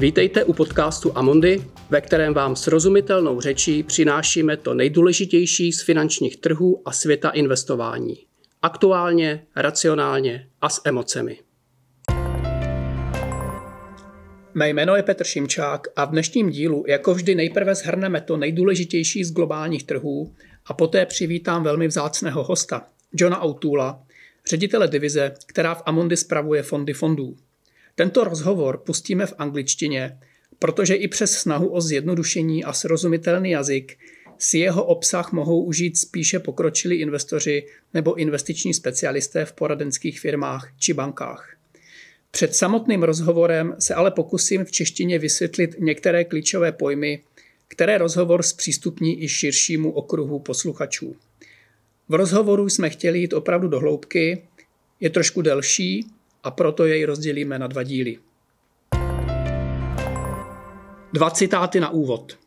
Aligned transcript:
Vítejte 0.00 0.44
u 0.44 0.52
podcastu 0.52 1.18
Amondy, 1.18 1.64
ve 1.90 2.00
kterém 2.00 2.34
vám 2.34 2.56
srozumitelnou 2.56 3.40
řečí 3.40 3.82
přinášíme 3.82 4.56
to 4.56 4.74
nejdůležitější 4.74 5.72
z 5.72 5.82
finančních 5.82 6.36
trhů 6.36 6.82
a 6.84 6.92
světa 6.92 7.30
investování. 7.30 8.16
Aktuálně, 8.62 9.46
racionálně 9.56 10.48
a 10.60 10.68
s 10.68 10.80
emocemi. 10.84 11.38
Mé 14.54 14.68
jméno 14.68 14.96
je 14.96 15.02
Petr 15.02 15.24
Šimčák 15.24 15.88
a 15.96 16.04
v 16.04 16.10
dnešním 16.10 16.50
dílu 16.50 16.84
jako 16.88 17.14
vždy 17.14 17.34
nejprve 17.34 17.74
zhrneme 17.74 18.20
to 18.20 18.36
nejdůležitější 18.36 19.24
z 19.24 19.32
globálních 19.32 19.84
trhů 19.84 20.34
a 20.66 20.74
poté 20.74 21.06
přivítám 21.06 21.64
velmi 21.64 21.88
vzácného 21.88 22.42
hosta, 22.42 22.86
Johna 23.12 23.44
Outula, 23.44 24.02
ředitele 24.50 24.88
divize, 24.88 25.34
která 25.46 25.74
v 25.74 25.82
Amundi 25.86 26.16
spravuje 26.16 26.62
fondy 26.62 26.92
fondů. 26.92 27.36
Tento 28.00 28.24
rozhovor 28.24 28.78
pustíme 28.78 29.26
v 29.26 29.34
angličtině, 29.38 30.18
protože 30.58 30.94
i 30.94 31.08
přes 31.08 31.32
snahu 31.32 31.68
o 31.68 31.80
zjednodušení 31.80 32.64
a 32.64 32.72
srozumitelný 32.72 33.50
jazyk 33.50 33.98
si 34.38 34.58
jeho 34.58 34.84
obsah 34.84 35.32
mohou 35.32 35.64
užít 35.64 35.98
spíše 35.98 36.38
pokročilí 36.38 36.96
investoři 36.96 37.66
nebo 37.94 38.14
investiční 38.14 38.74
specialisté 38.74 39.44
v 39.44 39.52
poradenských 39.52 40.20
firmách 40.20 40.72
či 40.78 40.92
bankách. 40.92 41.56
Před 42.30 42.54
samotným 42.54 43.02
rozhovorem 43.02 43.76
se 43.78 43.94
ale 43.94 44.10
pokusím 44.10 44.64
v 44.64 44.70
češtině 44.70 45.18
vysvětlit 45.18 45.76
některé 45.78 46.24
klíčové 46.24 46.72
pojmy, 46.72 47.22
které 47.68 47.98
rozhovor 47.98 48.42
zpřístupní 48.42 49.22
i 49.22 49.28
širšímu 49.28 49.92
okruhu 49.92 50.38
posluchačů. 50.38 51.16
V 52.08 52.14
rozhovoru 52.14 52.68
jsme 52.68 52.90
chtěli 52.90 53.18
jít 53.18 53.32
opravdu 53.32 53.68
do 53.68 53.80
hloubky, 53.80 54.42
je 55.00 55.10
trošku 55.10 55.42
delší 55.42 56.06
a 56.44 56.50
proto 56.50 56.86
jej 56.86 57.04
rozdělíme 57.04 57.58
na 57.58 57.66
dva 57.66 57.82
díly. 57.82 58.18
Dva 61.12 61.30
citáty 61.30 61.80
na 61.80 61.90
úvod. 61.90 62.38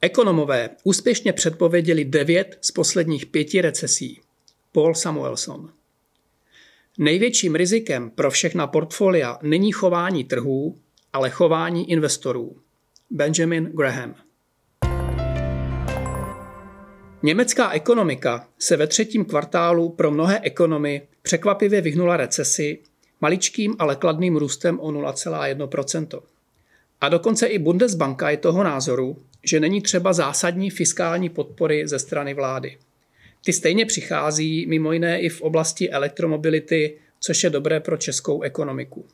Ekonomové 0.00 0.70
úspěšně 0.84 1.32
předpověděli 1.32 2.04
devět 2.04 2.58
z 2.60 2.70
posledních 2.70 3.26
pěti 3.26 3.60
recesí. 3.60 4.20
Paul 4.72 4.94
Samuelson. 4.94 5.72
Největším 6.98 7.54
rizikem 7.54 8.10
pro 8.10 8.30
všechna 8.30 8.66
portfolia 8.66 9.38
není 9.42 9.72
chování 9.72 10.24
trhů, 10.24 10.78
ale 11.12 11.30
chování 11.30 11.90
investorů. 11.90 12.56
Benjamin 13.10 13.64
Graham. 13.64 14.14
Německá 17.22 17.70
ekonomika 17.72 18.48
se 18.58 18.76
ve 18.76 18.86
třetím 18.86 19.24
kvartálu 19.24 19.88
pro 19.88 20.10
mnohé 20.10 20.40
ekonomy 20.40 21.08
překvapivě 21.22 21.80
vyhnula 21.80 22.16
recesi 22.16 22.78
maličkým, 23.24 23.76
ale 23.78 23.96
kladným 23.96 24.36
růstem 24.36 24.80
o 24.80 24.92
0,1% 24.92 26.20
A 27.00 27.08
dokonce 27.08 27.46
i 27.46 27.58
Bundesbanka 27.58 28.30
je 28.30 28.36
toho 28.36 28.64
názoru, 28.64 29.16
že 29.42 29.60
není 29.60 29.80
třeba 29.80 30.12
zásadní 30.12 30.70
fiskální 30.70 31.28
podpory 31.28 31.88
ze 31.88 31.98
strany 31.98 32.34
vlády. 32.34 32.78
Ty 33.44 33.52
stejně 33.52 33.86
přichází 33.86 34.66
mimo 34.66 34.92
jiné 34.92 35.20
i 35.20 35.28
v 35.28 35.40
oblasti 35.40 35.90
elektromobility, 35.90 36.98
což 37.20 37.44
je 37.44 37.50
dobré 37.50 37.80
pro 37.80 37.96
českou 37.96 38.42
ekonomiku. 38.42 39.04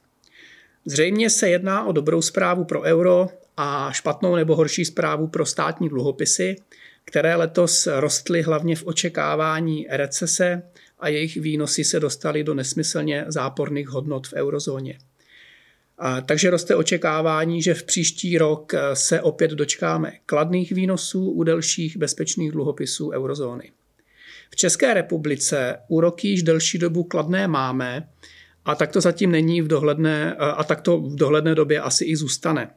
Zřejmě 0.84 1.30
se 1.30 1.48
jedná 1.48 1.86
o 1.86 1.92
dobrou 1.92 2.22
zprávu 2.22 2.64
pro 2.64 2.82
euro 2.82 3.28
a 3.56 3.92
špatnou 3.92 4.36
nebo 4.36 4.56
horší 4.56 4.84
zprávu 4.84 5.26
pro 5.26 5.46
státní 5.46 5.88
dluhopisy, 5.88 6.56
které 7.04 7.36
letos 7.36 7.86
rostly 7.86 8.42
hlavně 8.42 8.76
v 8.76 8.86
očekávání 8.86 9.86
recese 9.90 10.62
a 11.00 11.08
jejich 11.08 11.36
výnosy 11.36 11.84
se 11.84 12.00
dostaly 12.00 12.44
do 12.44 12.54
nesmyslně 12.54 13.24
záporných 13.28 13.88
hodnot 13.88 14.26
v 14.26 14.32
eurozóně. 14.32 14.98
Takže 16.26 16.50
roste 16.50 16.76
očekávání, 16.76 17.62
že 17.62 17.74
v 17.74 17.82
příští 17.82 18.38
rok 18.38 18.72
se 18.94 19.20
opět 19.20 19.50
dočkáme 19.50 20.12
kladných 20.26 20.72
výnosů 20.72 21.30
u 21.30 21.44
delších 21.44 21.96
bezpečných 21.96 22.52
dluhopisů 22.52 23.10
eurozóny. 23.10 23.72
V 24.50 24.56
České 24.56 24.94
republice 24.94 25.78
úroky 25.88 26.28
již 26.28 26.42
delší 26.42 26.78
dobu 26.78 27.04
kladné 27.04 27.48
máme 27.48 28.08
a 28.64 28.74
tak 28.74 28.92
to 28.92 29.00
zatím 29.00 29.30
není 29.30 29.62
v 29.62 29.68
dohledné, 29.68 30.34
a 30.34 30.64
tak 30.64 30.80
to 30.80 30.98
v 30.98 31.16
dohledné 31.16 31.54
době 31.54 31.80
asi 31.80 32.04
i 32.04 32.16
zůstane. 32.16 32.70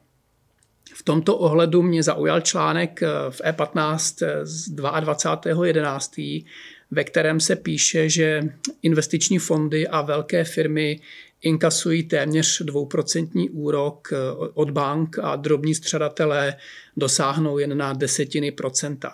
V 0.94 1.02
tomto 1.02 1.36
ohledu 1.36 1.82
mě 1.82 2.02
zaujal 2.02 2.40
článek 2.40 3.00
v 3.30 3.40
E15 3.40 4.24
z 4.42 4.74
22.11., 4.74 6.44
ve 6.90 7.04
kterém 7.04 7.40
se 7.40 7.56
píše, 7.56 8.08
že 8.08 8.42
investiční 8.82 9.38
fondy 9.38 9.88
a 9.88 10.02
velké 10.02 10.44
firmy 10.44 11.00
inkasují 11.42 12.02
téměř 12.02 12.62
dvouprocentní 12.62 13.50
úrok 13.50 14.08
od 14.54 14.70
bank 14.70 15.18
a 15.22 15.36
drobní 15.36 15.74
středatelé 15.74 16.56
dosáhnou 16.96 17.58
jen 17.58 17.78
na 17.78 17.92
desetiny 17.92 18.50
procenta. 18.50 19.12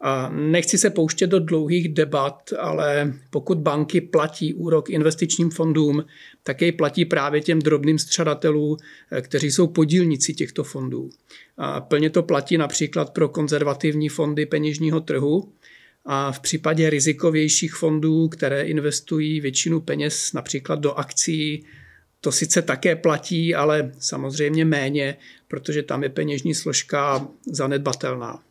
A 0.00 0.28
nechci 0.28 0.78
se 0.78 0.90
pouštět 0.90 1.26
do 1.26 1.40
dlouhých 1.40 1.88
debat, 1.88 2.50
ale 2.58 3.14
pokud 3.30 3.58
banky 3.58 4.00
platí 4.00 4.54
úrok 4.54 4.90
investičním 4.90 5.50
fondům, 5.50 6.04
tak 6.42 6.62
jej 6.62 6.72
platí 6.72 7.04
právě 7.04 7.40
těm 7.40 7.58
drobným 7.58 7.98
střadatelům, 7.98 8.76
eh, 9.12 9.22
kteří 9.22 9.50
jsou 9.50 9.66
podílníci 9.66 10.34
těchto 10.34 10.64
fondů. 10.64 11.10
A 11.56 11.80
plně 11.80 12.10
to 12.10 12.22
platí 12.22 12.58
například 12.58 13.10
pro 13.10 13.28
konzervativní 13.28 14.08
fondy 14.08 14.46
peněžního 14.46 15.00
trhu, 15.00 15.52
a 16.04 16.32
v 16.32 16.40
případě 16.40 16.90
rizikovějších 16.90 17.74
fondů, 17.74 18.28
které 18.28 18.62
investují 18.62 19.40
většinu 19.40 19.80
peněz 19.80 20.32
například 20.32 20.80
do 20.80 20.94
akcí, 20.94 21.64
to 22.20 22.32
sice 22.32 22.62
také 22.62 22.96
platí, 22.96 23.54
ale 23.54 23.92
samozřejmě 23.98 24.64
méně, 24.64 25.16
protože 25.48 25.82
tam 25.82 26.02
je 26.02 26.08
peněžní 26.08 26.54
složka 26.54 27.28
zanedbatelná. 27.46 28.42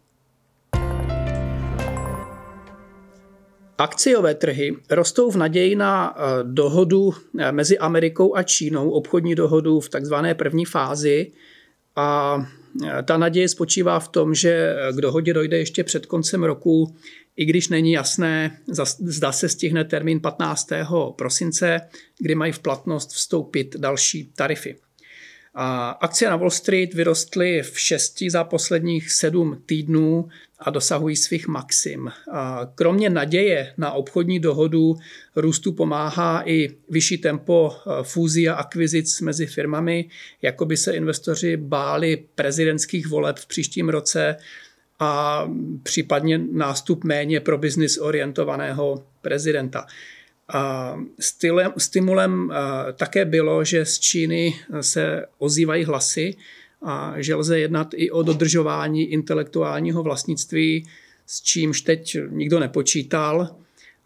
Akciové 3.77 4.35
trhy 4.35 4.75
rostou 4.89 5.31
v 5.31 5.35
naději 5.35 5.75
na 5.75 6.15
eh, 6.15 6.21
dohodu 6.43 7.13
eh, 7.39 7.51
mezi 7.51 7.77
Amerikou 7.77 8.35
a 8.35 8.43
Čínou, 8.43 8.89
obchodní 8.89 9.35
dohodu 9.35 9.79
v 9.79 9.89
takzvané 9.89 10.35
první 10.35 10.65
fázi. 10.65 11.31
A 11.95 12.37
eh, 12.85 13.03
ta 13.03 13.17
naděje 13.17 13.49
spočívá 13.49 13.99
v 13.99 14.07
tom, 14.07 14.33
že 14.33 14.75
k 14.91 14.95
dohodě 14.95 15.33
dojde 15.33 15.57
ještě 15.57 15.83
před 15.83 16.05
koncem 16.05 16.43
roku, 16.43 16.95
i 17.35 17.45
když 17.45 17.67
není 17.67 17.91
jasné, 17.91 18.57
zda 18.99 19.31
se 19.31 19.49
stihne 19.49 19.85
termín 19.85 20.19
15. 20.19 20.67
prosince, 21.15 21.81
kdy 22.19 22.35
mají 22.35 22.51
v 22.51 22.59
platnost 22.59 23.11
vstoupit 23.11 23.75
další 23.79 24.31
tarify. 24.35 24.75
A 25.55 25.89
akcie 25.89 26.29
na 26.29 26.35
Wall 26.35 26.49
Street 26.49 26.93
vyrostly 26.93 27.61
v 27.61 27.79
šesti 27.79 28.29
za 28.29 28.43
posledních 28.43 29.11
sedm 29.11 29.61
týdnů 29.65 30.29
a 30.59 30.69
dosahují 30.69 31.15
svých 31.15 31.47
maxim. 31.47 32.11
A 32.31 32.71
kromě 32.75 33.09
naděje 33.09 33.73
na 33.77 33.91
obchodní 33.91 34.39
dohodu 34.39 34.95
růstu 35.35 35.71
pomáhá 35.71 36.49
i 36.49 36.69
vyšší 36.89 37.17
tempo 37.17 37.71
e, 37.71 38.03
fúzí 38.03 38.49
a 38.49 38.53
akvizic 38.53 39.21
mezi 39.21 39.45
firmami, 39.45 40.09
jako 40.41 40.65
by 40.65 40.77
se 40.77 40.91
investoři 40.91 41.57
báli 41.57 42.25
prezidentských 42.35 43.07
voleb 43.07 43.37
v 43.37 43.45
příštím 43.45 43.89
roce 43.89 44.35
a 44.99 45.43
případně 45.83 46.37
nástup 46.51 47.03
méně 47.03 47.39
pro 47.39 47.57
biznis 47.57 47.97
orientovaného 47.97 49.03
prezidenta. 49.21 49.85
A 50.53 50.95
stylem, 51.19 51.71
stimulem 51.77 52.53
také 52.95 53.25
bylo, 53.25 53.63
že 53.63 53.85
z 53.85 53.99
Číny 53.99 54.55
se 54.81 55.25
ozývají 55.37 55.83
hlasy 55.83 56.35
a 56.81 57.13
že 57.17 57.35
lze 57.35 57.59
jednat 57.59 57.87
i 57.95 58.11
o 58.11 58.23
dodržování 58.23 59.11
intelektuálního 59.11 60.03
vlastnictví, 60.03 60.87
s 61.25 61.41
čímž 61.41 61.81
teď 61.81 62.17
nikdo 62.29 62.59
nepočítal. 62.59 63.55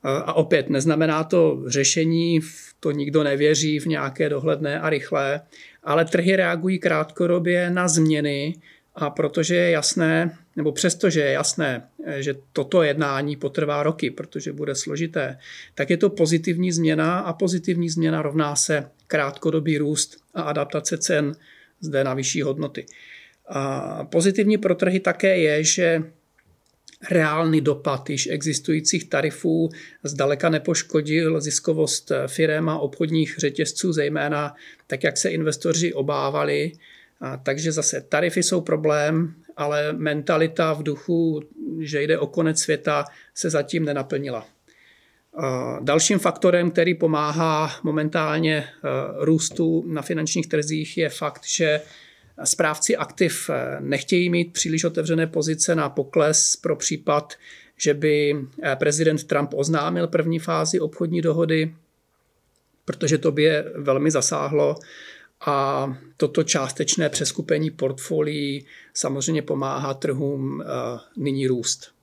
A 0.04 0.34
opět 0.34 0.70
neznamená 0.70 1.24
to 1.24 1.64
řešení, 1.68 2.40
to 2.80 2.92
nikdo 2.92 3.24
nevěří 3.24 3.80
v 3.80 3.86
nějaké 3.86 4.30
dohledné 4.30 4.80
a 4.80 4.90
rychlé, 4.90 5.42
ale 5.84 6.06
trhy 6.06 6.36
reagují 6.36 6.80
krátkodobě 6.80 7.70
na 7.70 7.88
změny 7.88 8.56
a 8.96 9.10
protože 9.10 9.56
je 9.56 9.70
jasné, 9.72 10.38
nebo 10.58 10.72
přestože 10.72 11.20
je 11.20 11.32
jasné, 11.32 11.88
že 12.20 12.36
toto 12.54 12.84
jednání 12.84 13.36
potrvá 13.36 13.84
roky, 13.84 14.12
protože 14.12 14.54
bude 14.54 14.76
složité, 14.76 15.38
tak 15.76 15.90
je 15.90 15.98
to 15.98 16.10
pozitivní 16.10 16.72
změna 16.72 17.20
a 17.20 17.34
pozitivní 17.34 17.90
změna 17.90 18.22
rovná 18.22 18.56
se 18.56 18.90
krátkodobý 19.08 19.78
růst 19.78 20.18
a 20.34 20.42
adaptace 20.42 20.98
cen 20.98 21.36
zde 21.82 22.04
na 22.04 22.14
vyšší 22.14 22.42
hodnoty. 22.42 22.86
A 23.48 24.04
pozitivní 24.06 24.58
pro 24.58 24.76
trhy 24.76 25.00
také 25.00 25.38
je, 25.38 25.64
že 25.64 26.04
reálný 27.12 27.62
dopad 27.62 28.10
již 28.10 28.28
existujících 28.32 29.10
tarifů 29.10 29.70
zdaleka 30.04 30.50
nepoškodil 30.50 31.42
ziskovost 31.42 32.12
firm 32.28 32.70
a 32.70 32.80
obchodních 32.80 33.36
řetězců, 33.38 33.94
zejména 33.94 34.56
tak, 34.88 35.04
jak 35.04 35.18
se 35.18 35.30
investoři 35.30 35.94
obávali. 35.94 36.72
A 37.22 37.38
takže 37.38 37.72
zase 37.72 38.02
tarify 38.02 38.44
jsou 38.44 38.62
problém, 38.62 39.36
ale 39.58 39.94
mentalita 39.94 40.74
v 40.74 40.84
duchu, 40.84 41.44
že 41.80 42.02
jde 42.02 42.20
o 42.20 42.28
konec 42.28 42.60
světa, 42.60 43.06
se 43.36 43.50
zatím 43.50 43.86
nenaplnila. 43.86 44.46
Dalším 45.82 46.20
faktorem, 46.20 46.72
který 46.72 46.94
pomáhá 46.94 47.72
momentálně 47.84 48.56
e, 48.56 48.68
růstu 49.26 49.84
na 49.88 50.02
finančních 50.02 50.48
trzích, 50.48 50.98
je 50.98 51.10
fakt, 51.10 51.46
že 51.46 51.82
Správci 52.44 52.98
aktiv 52.98 53.50
nechtějí 53.80 54.30
mít 54.30 54.54
příliš 54.54 54.84
otevřené 54.84 55.28
pozice 55.28 55.76
na 55.76 55.90
pokles 55.90 56.56
pro 56.56 56.76
případ, 56.76 57.34
že 57.78 57.94
by 57.94 58.36
prezident 58.76 59.24
Trump 59.24 59.54
oznámil 59.54 60.08
první 60.08 60.40
fázi 60.40 60.80
obchodní 60.80 61.22
dohody, 61.22 61.76
protože 62.86 63.18
to 63.18 63.32
by 63.32 63.44
je 63.44 63.66
velmi 63.76 64.12
zasáhlo 64.12 64.76
a 65.46 65.88
toto 66.18 66.44
částečné 66.44 67.10
přeskupení 67.10 67.72
portfolií 67.72 68.66
samozřejmě 68.94 69.42
pomáhá 69.42 69.94
trhům 69.94 70.64
nyní 71.18 71.48
růst. 71.48 71.98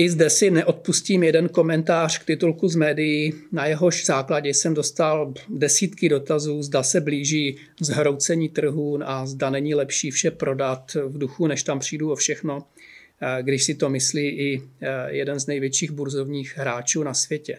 I 0.00 0.10
zde 0.10 0.30
si 0.30 0.50
neodpustím 0.50 1.22
jeden 1.22 1.48
komentář 1.48 2.18
k 2.18 2.24
titulku 2.24 2.68
z 2.68 2.76
médií, 2.76 3.34
na 3.52 3.66
jehož 3.66 4.06
základě 4.06 4.48
jsem 4.48 4.74
dostal 4.74 5.34
desítky 5.48 6.08
dotazů, 6.08 6.62
zda 6.62 6.82
se 6.82 7.00
blíží 7.00 7.56
zhroucení 7.80 8.48
trhu 8.48 8.98
a 9.04 9.26
zda 9.26 9.50
není 9.50 9.74
lepší 9.74 10.10
vše 10.10 10.30
prodat 10.30 10.94
v 11.06 11.18
duchu, 11.18 11.46
než 11.46 11.62
tam 11.62 11.78
přijdu 11.78 12.12
o 12.12 12.16
všechno, 12.16 12.62
eh, 13.20 13.42
když 13.42 13.64
si 13.64 13.74
to 13.74 13.90
myslí 13.90 14.28
i 14.28 14.62
eh, 14.80 15.12
jeden 15.12 15.40
z 15.40 15.46
největších 15.46 15.90
burzovních 15.90 16.56
hráčů 16.56 17.02
na 17.02 17.14
světě. 17.14 17.58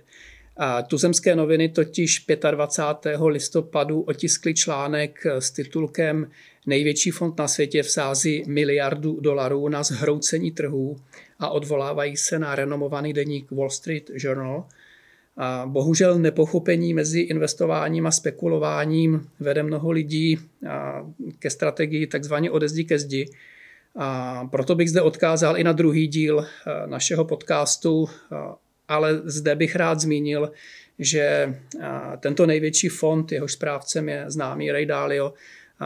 Tuzemské 0.88 1.36
noviny 1.36 1.70
totiž 1.70 2.26
25. 2.52 3.20
listopadu 3.26 4.02
otiskli 4.02 4.54
článek 4.54 5.26
s 5.26 5.52
titulkem 5.52 6.32
Největší 6.66 7.12
fond 7.12 7.40
na 7.40 7.48
světě 7.48 7.84
vsází 7.84 8.44
miliardu 8.48 9.20
dolarů 9.20 9.70
na 9.70 9.84
zhroucení 9.84 10.52
trhů 10.52 10.98
a 11.40 11.50
odvolávají 11.50 12.18
se 12.18 12.40
na 12.40 12.56
renomovaný 12.56 13.14
deník 13.14 13.52
Wall 13.52 13.70
Street 13.70 14.12
Journal. 14.14 14.66
A 15.38 15.66
bohužel 15.66 16.20
nepochopení 16.20 16.94
mezi 16.94 17.20
investováním 17.20 18.08
a 18.08 18.12
spekulováním 18.12 19.30
vede 19.40 19.64
mnoho 19.64 19.92
lidí 19.92 20.40
ke 21.40 21.50
strategii 21.50 22.08
takzvaně 22.08 22.52
ode 22.52 22.70
zdi 22.70 22.84
ke 22.84 23.00
zdi. 23.00 23.26
A 23.96 24.46
proto 24.52 24.76
bych 24.76 24.90
zde 24.90 25.02
odkázal 25.02 25.58
i 25.58 25.64
na 25.64 25.72
druhý 25.72 26.08
díl 26.08 26.46
našeho 26.86 27.26
podcastu, 27.26 28.10
ale 28.92 29.22
zde 29.24 29.56
bych 29.56 29.76
rád 29.76 30.00
zmínil, 30.00 30.52
že 31.00 31.56
tento 32.20 32.46
největší 32.46 32.90
fond, 32.90 33.32
jehož 33.32 33.54
správcem 33.54 34.10
je 34.10 34.26
známý 34.28 34.72
Ray 34.72 34.86
Dalio, 34.86 35.34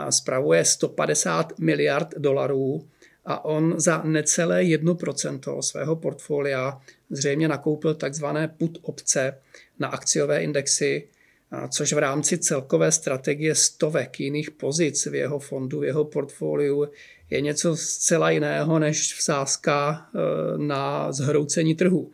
spravuje 0.09 0.65
150 0.65 1.59
miliard 1.59 2.13
dolarů 2.17 2.87
a 3.25 3.45
on 3.45 3.73
za 3.77 4.03
necelé 4.03 4.63
1% 4.63 5.61
svého 5.61 5.95
portfolia 5.95 6.81
zřejmě 7.09 7.47
nakoupil 7.47 7.93
takzvané 7.93 8.47
put 8.47 8.77
opce 8.81 9.37
na 9.79 9.87
akciové 9.87 10.43
indexy, 10.43 11.07
což 11.69 11.93
v 11.93 11.97
rámci 11.97 12.37
celkové 12.37 12.91
strategie 12.91 13.55
stovek 13.55 14.19
jiných 14.19 14.51
pozic 14.51 15.05
v 15.05 15.15
jeho 15.15 15.39
fondu, 15.39 15.79
v 15.79 15.83
jeho 15.83 16.05
portfoliu 16.05 16.87
je 17.29 17.41
něco 17.41 17.75
zcela 17.75 18.29
jiného 18.29 18.79
než 18.79 19.15
vsázka 19.17 20.05
e, 20.05 20.17
na 20.57 21.11
zhroucení 21.11 21.75
trhu. 21.75 22.11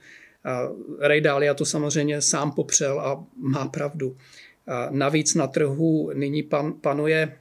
Ray 0.99 1.21
Dalio 1.21 1.53
to 1.53 1.65
samozřejmě 1.65 2.21
sám 2.21 2.51
popřel 2.51 2.99
a 2.99 3.25
má 3.35 3.67
pravdu. 3.67 4.17
Navíc 4.89 5.35
na 5.35 5.47
trhu 5.47 6.11
nyní 6.13 6.43
pan, 6.43 6.73
panuje 6.73 7.37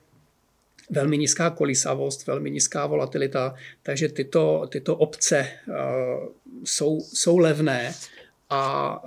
velmi 0.90 1.18
nízká 1.18 1.50
kolísavost, 1.50 2.26
velmi 2.26 2.50
nízká 2.50 2.86
volatilita, 2.86 3.54
takže 3.82 4.08
tyto, 4.08 4.66
tyto 4.68 4.96
obce 4.96 5.48
jsou, 6.64 7.00
jsou 7.00 7.38
levné 7.38 7.94
a 8.50 9.02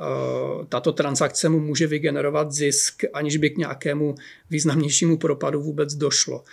tato 0.70 0.92
transakce 0.92 1.50
mu 1.50 1.60
může 1.60 1.88
vygenerovat 1.88 2.52
zisk, 2.52 3.04
aniž 3.14 3.38
by 3.38 3.50
k 3.50 3.58
nějakému 3.58 4.16
významnějšímu 4.50 5.18
propadu 5.18 5.62
vůbec 5.62 5.94
došlo. 5.94 6.44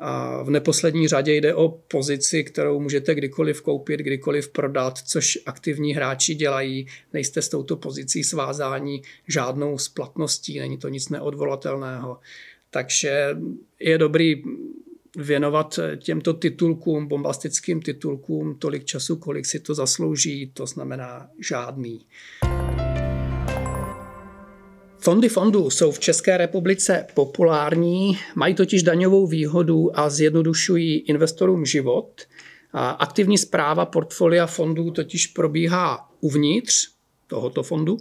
A 0.00 0.42
v 0.42 0.50
neposlední 0.50 1.08
řadě 1.08 1.34
jde 1.34 1.54
o 1.54 1.68
pozici, 1.68 2.44
kterou 2.44 2.80
můžete 2.80 3.14
kdykoliv 3.14 3.62
koupit, 3.62 4.00
kdykoliv 4.00 4.48
prodat, 4.48 4.98
což 4.98 5.38
aktivní 5.46 5.94
hráči 5.94 6.34
dělají. 6.34 6.86
Nejste 7.12 7.42
s 7.42 7.48
touto 7.48 7.76
pozicí 7.76 8.24
svázání 8.24 9.02
žádnou 9.28 9.78
splatností, 9.78 10.58
není 10.58 10.78
to 10.78 10.88
nic 10.88 11.08
neodvolatelného. 11.08 12.18
Takže 12.70 13.36
je 13.80 13.98
dobrý 13.98 14.42
věnovat 15.16 15.78
těmto 15.96 16.32
titulkům, 16.34 17.06
bombastickým 17.06 17.82
titulkům, 17.82 18.54
tolik 18.58 18.84
času, 18.84 19.16
kolik 19.16 19.46
si 19.46 19.60
to 19.60 19.74
zaslouží, 19.74 20.50
to 20.54 20.66
znamená 20.66 21.28
žádný. 21.40 22.00
Fondy 25.02 25.28
fondů 25.28 25.70
jsou 25.70 25.90
v 25.92 25.98
České 25.98 26.36
republice 26.36 27.06
populární, 27.14 28.18
mají 28.34 28.54
totiž 28.54 28.82
daňovou 28.82 29.26
výhodu 29.26 29.98
a 29.98 30.10
zjednodušují 30.10 30.98
investorům 30.98 31.66
život. 31.66 32.22
Aktivní 32.98 33.38
zpráva 33.38 33.86
portfolia 33.86 34.46
fondů 34.46 34.90
totiž 34.90 35.26
probíhá 35.26 36.08
uvnitř 36.20 36.88
tohoto 37.26 37.62
fondu 37.62 37.98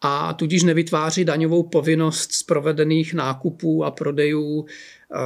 a 0.00 0.32
tudíž 0.32 0.62
nevytváří 0.62 1.24
daňovou 1.24 1.62
povinnost 1.62 2.32
z 2.32 2.42
provedených 2.42 3.14
nákupů 3.14 3.84
a 3.84 3.90
prodejů. 3.90 4.66
Eh, 4.66 5.18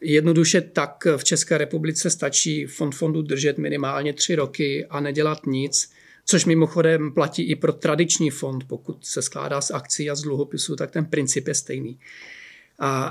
jednoduše 0.00 0.60
tak 0.60 1.04
v 1.16 1.24
České 1.24 1.58
republice 1.58 2.10
stačí 2.10 2.66
fond 2.66 2.92
fondu 2.94 3.22
držet 3.22 3.58
minimálně 3.58 4.12
tři 4.12 4.34
roky 4.34 4.86
a 4.90 5.00
nedělat 5.00 5.46
nic, 5.46 5.92
což 6.24 6.44
mimochodem 6.44 7.12
platí 7.12 7.42
i 7.42 7.56
pro 7.56 7.72
tradiční 7.72 8.30
fond. 8.30 8.64
Pokud 8.66 9.06
se 9.06 9.22
skládá 9.22 9.60
z 9.60 9.70
akcí 9.70 10.10
a 10.10 10.14
z 10.14 10.22
dluhopisů, 10.22 10.76
tak 10.76 10.90
ten 10.90 11.04
princip 11.04 11.48
je 11.48 11.54
stejný. 11.54 11.98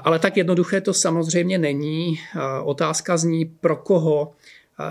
Ale 0.03 0.19
tak 0.19 0.37
jednoduché 0.37 0.81
to 0.81 0.93
samozřejmě 0.93 1.57
není. 1.57 2.19
Otázka 2.63 3.17
zní, 3.17 3.45
pro 3.45 3.75
koho 3.75 4.31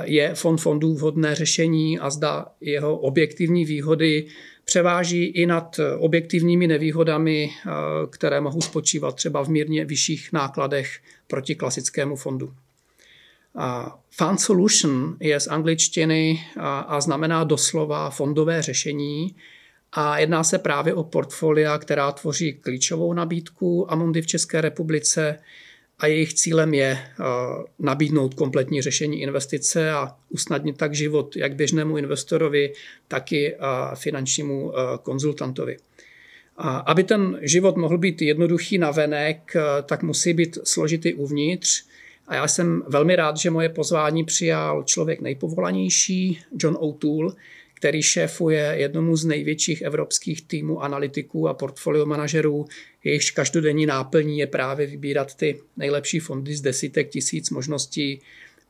je 0.03 0.35
fond 0.35 0.59
fondů 0.59 0.95
vhodné 0.95 1.35
řešení 1.35 1.99
a 1.99 2.11
zda 2.11 2.47
jeho 2.61 2.99
objektivní 2.99 3.65
výhody 3.65 4.27
převáží 4.65 5.25
i 5.25 5.47
nad 5.47 5.81
objektivními 5.99 6.67
nevýhodami, 6.67 7.51
které 8.11 8.41
mohou 8.41 8.61
spočívat 8.61 9.15
třeba 9.15 9.45
v 9.45 9.49
mírně 9.49 9.85
vyšších 9.85 10.33
nákladech 10.33 10.99
proti 11.27 11.55
klasickému 11.55 12.17
fondu. 12.17 12.53
Fund 14.11 14.41
solution 14.41 15.17
je 15.21 15.41
z 15.41 15.47
angličtiny 15.47 16.41
a 16.61 17.01
znamená 17.01 17.45
doslova 17.45 18.11
fondové 18.11 18.63
řešení 18.63 19.37
a 19.93 20.19
jedná 20.19 20.45
se 20.45 20.59
právě 20.59 20.95
o 20.95 21.05
portfolia, 21.05 21.79
která 21.79 22.13
tvoří 22.13 22.53
klíčovou 22.53 23.13
nabídku 23.13 23.93
Amundi 23.93 24.23
v 24.23 24.27
České 24.27 24.61
republice 24.61 25.39
a 25.99 26.07
jejich 26.07 26.35
cílem 26.35 26.75
je 26.75 26.99
nabídnout 27.79 28.35
kompletní 28.35 28.83
řešení 28.83 29.21
investice 29.21 29.91
a 29.91 30.17
usnadnit 30.29 30.77
tak 30.77 30.95
život 30.95 31.37
jak 31.37 31.55
běžnému 31.55 31.97
investorovi, 31.97 32.73
tak 33.09 33.33
i 33.33 33.57
finančnímu 33.95 34.73
konzultantovi. 35.03 35.77
Aby 36.87 37.05
ten 37.05 37.39
život 37.43 37.77
mohl 37.77 37.99
být 37.99 38.23
jednoduchý 38.23 38.79
na 38.79 38.91
venek, 38.91 39.53
tak 39.87 40.03
musí 40.03 40.35
být 40.35 40.59
složitý 40.65 41.15
uvnitř 41.15 41.90
a 42.31 42.35
já 42.35 42.49
jsem 42.49 42.83
velmi 42.89 43.17
rád, 43.17 43.37
že 43.37 43.51
moje 43.51 43.69
pozvání 43.69 44.25
přijal 44.25 44.83
člověk 44.83 45.21
nejpovolanější, 45.21 46.41
John 46.59 46.77
O'Toole, 46.81 47.33
který 47.75 48.03
šéfuje 48.03 48.75
jednomu 48.77 49.17
z 49.17 49.25
největších 49.25 49.83
evropských 49.83 50.43
týmů 50.43 50.83
analytiků 50.83 51.49
a 51.49 51.55
portfolio 51.55 52.07
manažerů. 52.07 52.67
Jejichž 53.05 53.31
každodenní 53.31 53.87
náplní 53.87 54.39
je 54.39 54.47
právě 54.47 54.87
vybírat 54.87 55.35
ty 55.35 55.61
nejlepší 55.77 56.19
fondy 56.19 56.57
z 56.57 56.61
desítek 56.61 57.09
tisíc 57.09 57.51
možností 57.51 58.21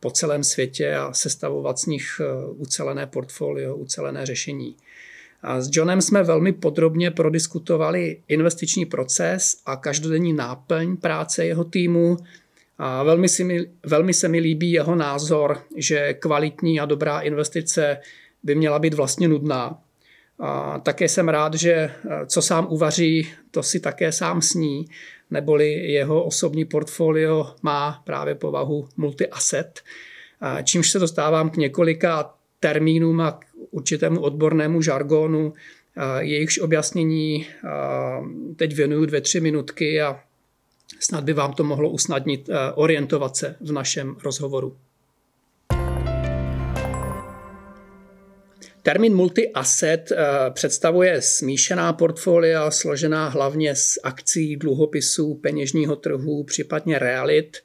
po 0.01 0.11
celém 0.11 0.45
světě 0.45 0.95
a 0.95 1.13
sestavovat 1.13 1.79
z 1.79 1.87
nich 1.87 2.21
eh, 2.21 2.25
ucelené 2.57 3.07
portfolio, 3.07 3.77
ucelené 3.77 4.27
řešení. 4.27 4.77
A 5.43 5.61
s 5.61 5.69
Johnem 5.73 6.01
jsme 6.01 6.23
velmi 6.23 6.53
podrobně 6.53 7.11
prodiskutovali 7.11 8.21
investiční 8.29 8.87
proces 8.87 9.57
a 9.67 9.77
každodenní 9.77 10.33
náplň 10.33 10.97
práce 10.97 11.47
jeho 11.47 11.65
týmu, 11.65 12.17
a 12.83 13.03
velmi, 13.03 13.29
si 13.29 13.45
mi, 13.45 13.61
velmi 13.87 14.15
se 14.15 14.29
mi 14.29 14.39
líbí 14.39 14.73
jeho 14.73 14.95
názor, 14.95 15.63
že 15.77 16.15
kvalitní 16.15 16.81
a 16.81 16.85
dobrá 16.85 17.21
investice 17.21 17.99
by 18.43 18.55
měla 18.55 18.79
být 18.79 18.95
vlastně 18.95 19.29
nudná. 19.29 19.79
A 20.39 20.79
také 20.79 21.09
jsem 21.09 21.29
rád, 21.29 21.55
že 21.55 21.73
eh, 21.73 21.91
co 22.27 22.43
sám 22.43 22.67
uvaří, 22.71 23.29
to 23.51 23.63
si 23.63 23.81
také 23.81 24.13
sám 24.13 24.43
sní, 24.43 24.85
neboli 25.31 25.73
jeho 25.73 26.25
osobní 26.25 26.65
portfolio 26.65 27.55
má 27.63 28.03
právě 28.05 28.35
povahu 28.35 28.89
multi-asset, 28.97 29.81
čímž 30.65 30.91
se 30.91 30.99
dostávám 30.99 31.51
k 31.51 31.57
několika 31.57 32.35
termínům 32.61 33.21
a 33.21 33.33
k 33.33 33.45
určitému 33.71 34.21
odbornému 34.21 34.83
žargonu, 34.83 35.53
jejichž 36.19 36.59
objasnění 36.59 37.47
teď 38.57 38.75
věnuju 38.75 39.07
dvě, 39.07 39.21
tři 39.21 39.41
minutky 39.41 40.03
a 40.03 40.21
Snad 40.99 41.25
by 41.25 41.33
vám 41.33 41.53
to 41.53 41.65
mohlo 41.65 41.91
usnadnit 41.91 42.49
eh, 42.49 42.73
orientovat 42.75 43.37
se 43.37 43.57
v 43.61 43.73
našem 43.73 44.17
rozhovoru. 44.25 44.77
Termín 48.83 49.17
multi-asset 49.17 50.13
představuje 50.51 51.23
smíšená 51.23 51.93
portfolia 51.93 52.71
složená 52.71 53.29
hlavně 53.29 53.77
z 53.77 53.99
akcí, 54.03 54.57
dluhopisů, 54.57 55.35
peněžního 55.35 55.97
trhu, 55.97 56.45
případně 56.45 56.99
realit. 56.99 57.57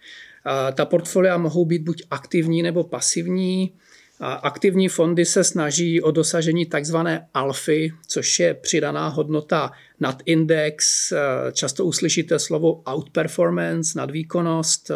Ta 0.74 0.86
portfolia 0.86 1.38
mohou 1.38 1.66
být 1.66 1.82
buď 1.82 2.04
aktivní 2.12 2.64
nebo 2.64 2.84
pasivní. 2.84 3.74
Aktivní 4.20 4.88
fondy 4.88 5.26
se 5.26 5.44
snaží 5.44 6.02
o 6.02 6.12
dosažení 6.12 6.66
takzvané 6.66 7.28
alfy, 7.34 7.92
což 8.08 8.40
je 8.40 8.54
přidaná 8.54 9.08
hodnota 9.08 9.72
nad 10.00 10.24
index. 10.26 11.14
Často 11.54 11.86
uslyšíte 11.86 12.40
slovo 12.40 12.82
outperformance, 12.94 13.98
nadvýkonnost. 13.98 14.92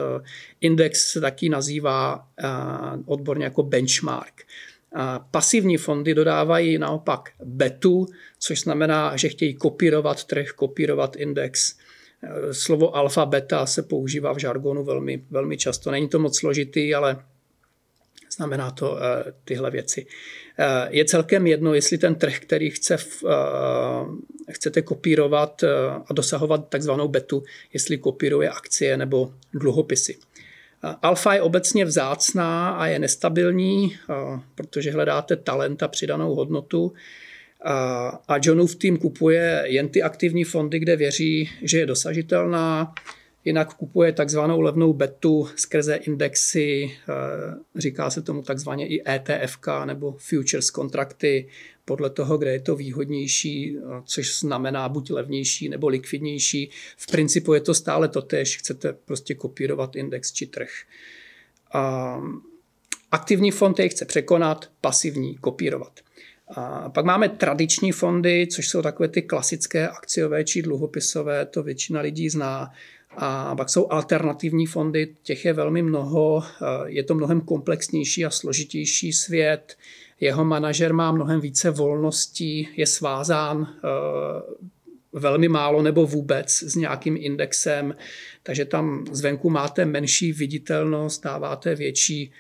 Index 0.62 1.12
se 1.12 1.22
taky 1.22 1.50
nazývá 1.50 2.28
odborně 3.06 3.44
jako 3.44 3.64
benchmark. 3.64 4.42
Pasivní 5.32 5.78
fondy 5.78 6.14
dodávají 6.14 6.78
naopak 6.78 7.30
betu, 7.46 8.08
což 8.40 8.62
znamená, 8.62 9.18
že 9.18 9.30
chtějí 9.30 9.54
kopírovat 9.54 10.24
trh, 10.24 10.50
kopírovat 10.50 11.16
index. 11.16 11.76
Slovo 12.52 12.96
alfa, 12.96 13.26
beta 13.26 13.66
se 13.66 13.84
používá 13.84 14.34
v 14.34 14.38
žargonu 14.38 14.84
velmi, 14.84 15.24
velmi 15.30 15.58
často. 15.58 15.92
Není 15.92 16.10
to 16.10 16.20
moc 16.20 16.40
složitý, 16.40 16.96
ale 16.96 17.18
znamená 18.39 18.72
to 18.72 18.91
uh, 18.91 18.98
tyhle 19.43 19.72
věci. 19.72 20.05
Uh, 20.05 20.65
je 20.89 21.05
celkem 21.05 21.48
jedno, 21.48 21.74
jestli 21.74 21.98
ten 21.98 22.15
trh, 22.15 22.39
který 22.39 22.69
chce, 22.69 22.98
uh, 23.22 23.29
chcete 24.51 24.81
kopírovat 24.81 25.63
a 26.05 26.13
dosahovat 26.13 26.69
takzvanou 26.69 27.08
betu, 27.08 27.43
jestli 27.74 27.98
kopíruje 27.98 28.50
akcie 28.50 28.98
nebo 28.98 29.34
dluhopisy. 29.53 30.17
Alfa 31.01 31.34
je 31.34 31.41
obecně 31.41 31.86
vzácná 31.86 32.69
a 32.69 32.88
je 32.88 33.00
nestabilní, 33.00 33.98
protože 34.55 34.91
hledáte 34.91 35.36
talent 35.36 35.84
a 35.84 35.88
přidanou 35.88 36.36
hodnotu. 36.36 36.93
A 38.27 38.36
Johnův 38.41 38.75
tým 38.75 38.98
kupuje 38.98 39.63
jen 39.65 39.89
ty 39.89 40.01
aktivní 40.01 40.43
fondy, 40.43 40.79
kde 40.79 40.96
věří, 40.96 41.50
že 41.62 41.79
je 41.79 41.86
dosažitelná. 41.86 42.93
Jinak 43.46 43.74
kupuje 43.74 44.13
takzvanou 44.13 44.62
levnou 44.62 44.93
betu 44.93 45.48
skrze 45.55 45.96
indexy, 45.96 46.91
říká 47.75 48.10
se 48.10 48.22
tomu 48.22 48.41
takzvaně 48.41 48.88
i 48.88 49.01
ETFK 49.10 49.67
nebo 49.86 50.15
futures 50.19 50.69
kontrakty, 50.69 51.48
podle 51.86 52.10
toho, 52.10 52.38
kde 52.38 52.51
je 52.51 52.60
to 52.60 52.75
výhodnější, 52.75 53.77
což 54.05 54.39
znamená 54.39 54.89
buď 54.89 55.12
levnější 55.12 55.69
nebo 55.69 55.88
likvidnější. 55.88 56.69
V 56.98 57.08
principu 57.12 57.53
je 57.53 57.62
to 57.62 57.74
stále 57.74 58.08
totéž, 58.08 58.58
chcete 58.58 58.93
prostě 58.93 59.36
kopírovat 59.36 59.96
index 59.96 60.31
či 60.31 60.46
trh. 60.46 60.69
A 61.74 62.15
aktivní 63.12 63.51
fond 63.51 63.79
je 63.79 63.89
chce 63.89 64.05
překonat, 64.05 64.72
pasivní 64.81 65.36
kopírovat. 65.38 66.00
A 66.48 66.89
pak 66.89 67.05
máme 67.05 67.29
tradiční 67.29 67.91
fondy, 67.91 68.48
což 68.48 68.67
jsou 68.67 68.81
takové 68.81 69.10
ty 69.10 69.22
klasické 69.22 69.89
akciové 69.89 70.43
či 70.43 70.62
dluhopisové, 70.62 71.46
to 71.46 71.63
většina 71.63 72.01
lidí 72.01 72.29
zná. 72.29 72.72
A 73.18 73.56
pak 73.56 73.70
jsou 73.70 73.92
alternativní 73.92 74.66
fondy, 74.66 75.16
těch 75.24 75.46
je 75.46 75.54
velmi 75.54 75.82
mnoho, 75.82 76.44
je 76.86 77.04
to 77.04 77.16
mnohem 77.16 77.42
komplexnější 77.42 78.25
a 78.25 78.30
složitější 78.30 79.13
svět. 79.13 79.78
Jeho 80.20 80.46
manažer 80.46 80.94
má 80.94 81.12
mnohem 81.12 81.42
více 81.42 81.70
volností, 81.70 82.70
je 82.75 82.88
svázán 82.88 83.68
eh, 83.75 83.89
velmi 85.13 85.48
málo 85.48 85.82
nebo 85.82 86.08
vůbec 86.08 86.50
s 86.51 86.75
nějakým 86.75 87.18
indexem, 87.20 87.96
takže 88.44 88.66
tam 88.66 89.06
zvenku 89.12 89.50
máte 89.50 89.86
menší 89.86 90.34
viditelnost, 90.34 91.24
dáváte 91.24 91.75
větší 91.75 92.32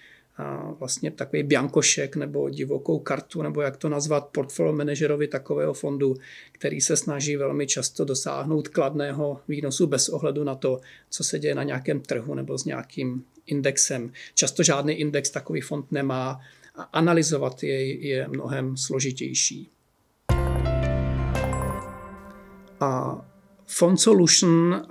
vlastně 0.79 1.11
takový 1.11 1.43
biankošek 1.43 2.15
nebo 2.15 2.49
divokou 2.49 2.99
kartu, 2.99 3.41
nebo 3.41 3.61
jak 3.61 3.77
to 3.77 3.89
nazvat, 3.89 4.27
portfolio 4.27 4.73
manažerovi 4.73 5.27
takového 5.27 5.73
fondu, 5.73 6.15
který 6.51 6.81
se 6.81 6.97
snaží 6.97 7.35
velmi 7.35 7.67
často 7.67 8.05
dosáhnout 8.05 8.67
kladného 8.67 9.41
výnosu 9.47 9.87
bez 9.87 10.09
ohledu 10.09 10.43
na 10.43 10.55
to, 10.55 10.79
co 11.09 11.23
se 11.23 11.39
děje 11.39 11.55
na 11.55 11.63
nějakém 11.63 11.99
trhu 11.99 12.33
nebo 12.33 12.57
s 12.57 12.65
nějakým 12.65 13.23
indexem. 13.45 14.11
Často 14.33 14.63
žádný 14.63 14.93
index 14.93 15.29
takový 15.29 15.61
fond 15.61 15.91
nemá 15.91 16.39
a 16.75 16.83
analyzovat 16.83 17.63
jej 17.63 18.03
je 18.07 18.27
mnohem 18.27 18.77
složitější. 18.77 19.69
A 22.79 23.21
Fond 23.65 23.97
Solution 23.97 24.85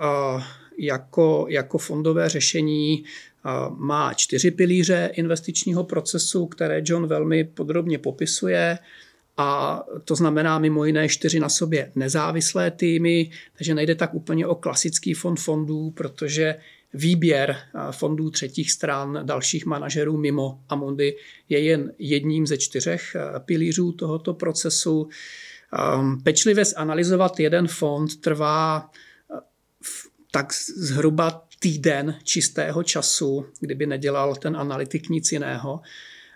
jako, 0.79 1.45
jako 1.49 1.77
fondové 1.77 2.29
řešení 2.29 3.03
má 3.77 4.13
čtyři 4.13 4.51
pilíře 4.51 5.09
investičního 5.13 5.83
procesu, 5.83 6.45
které 6.45 6.81
John 6.85 7.07
velmi 7.07 7.43
podrobně 7.43 7.97
popisuje. 7.97 8.77
A 9.37 9.83
to 10.05 10.15
znamená 10.15 10.59
mimo 10.59 10.85
jiné 10.85 11.09
čtyři 11.09 11.39
na 11.39 11.49
sobě 11.49 11.91
nezávislé 11.95 12.71
týmy, 12.71 13.31
takže 13.57 13.73
nejde 13.73 13.95
tak 13.95 14.13
úplně 14.13 14.47
o 14.47 14.55
klasický 14.55 15.13
fond 15.13 15.39
fondů, 15.39 15.91
protože 15.91 16.55
výběr 16.93 17.55
fondů 17.91 18.29
třetích 18.29 18.71
stran, 18.71 19.19
dalších 19.23 19.65
manažerů 19.65 20.17
mimo 20.17 20.59
Amundi 20.69 21.15
je 21.49 21.59
jen 21.59 21.93
jedním 21.99 22.47
ze 22.47 22.57
čtyřech 22.57 23.15
pilířů 23.45 23.91
tohoto 23.91 24.33
procesu. 24.33 25.09
Pečlivě 26.23 26.65
zanalizovat 26.65 27.39
jeden 27.39 27.67
fond 27.67 28.21
trvá 28.21 28.89
tak 30.31 30.53
zhruba 30.77 31.47
týden 31.59 32.15
čistého 32.23 32.83
času, 32.83 33.45
kdyby 33.59 33.85
nedělal 33.85 34.35
ten 34.35 34.57
analytik 34.57 35.09
nic 35.09 35.31
jiného. 35.31 35.81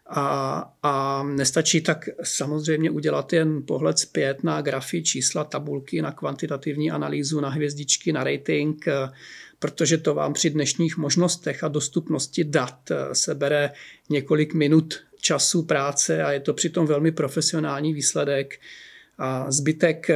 A, 0.07 0.73
a 0.83 1.23
nestačí 1.23 1.81
tak 1.81 2.09
samozřejmě 2.23 2.89
udělat 2.89 3.33
jen 3.33 3.63
pohled 3.63 3.99
zpět 3.99 4.43
na 4.43 4.61
grafy, 4.61 5.03
čísla, 5.03 5.43
tabulky, 5.43 6.01
na 6.01 6.11
kvantitativní 6.11 6.91
analýzu, 6.91 7.39
na 7.39 7.49
hvězdičky, 7.49 8.13
na 8.13 8.23
rating, 8.23 8.85
protože 9.59 9.97
to 9.97 10.13
vám 10.13 10.33
při 10.33 10.49
dnešních 10.49 10.97
možnostech 10.97 11.63
a 11.63 11.67
dostupnosti 11.67 12.43
dat 12.43 12.91
sebere 13.13 13.71
několik 14.09 14.53
minut 14.53 14.99
času 15.21 15.63
práce 15.63 16.23
a 16.23 16.31
je 16.31 16.39
to 16.39 16.53
přitom 16.53 16.85
velmi 16.85 17.11
profesionální 17.11 17.93
výsledek. 17.93 18.59
A 19.17 19.51
zbytek 19.51 20.09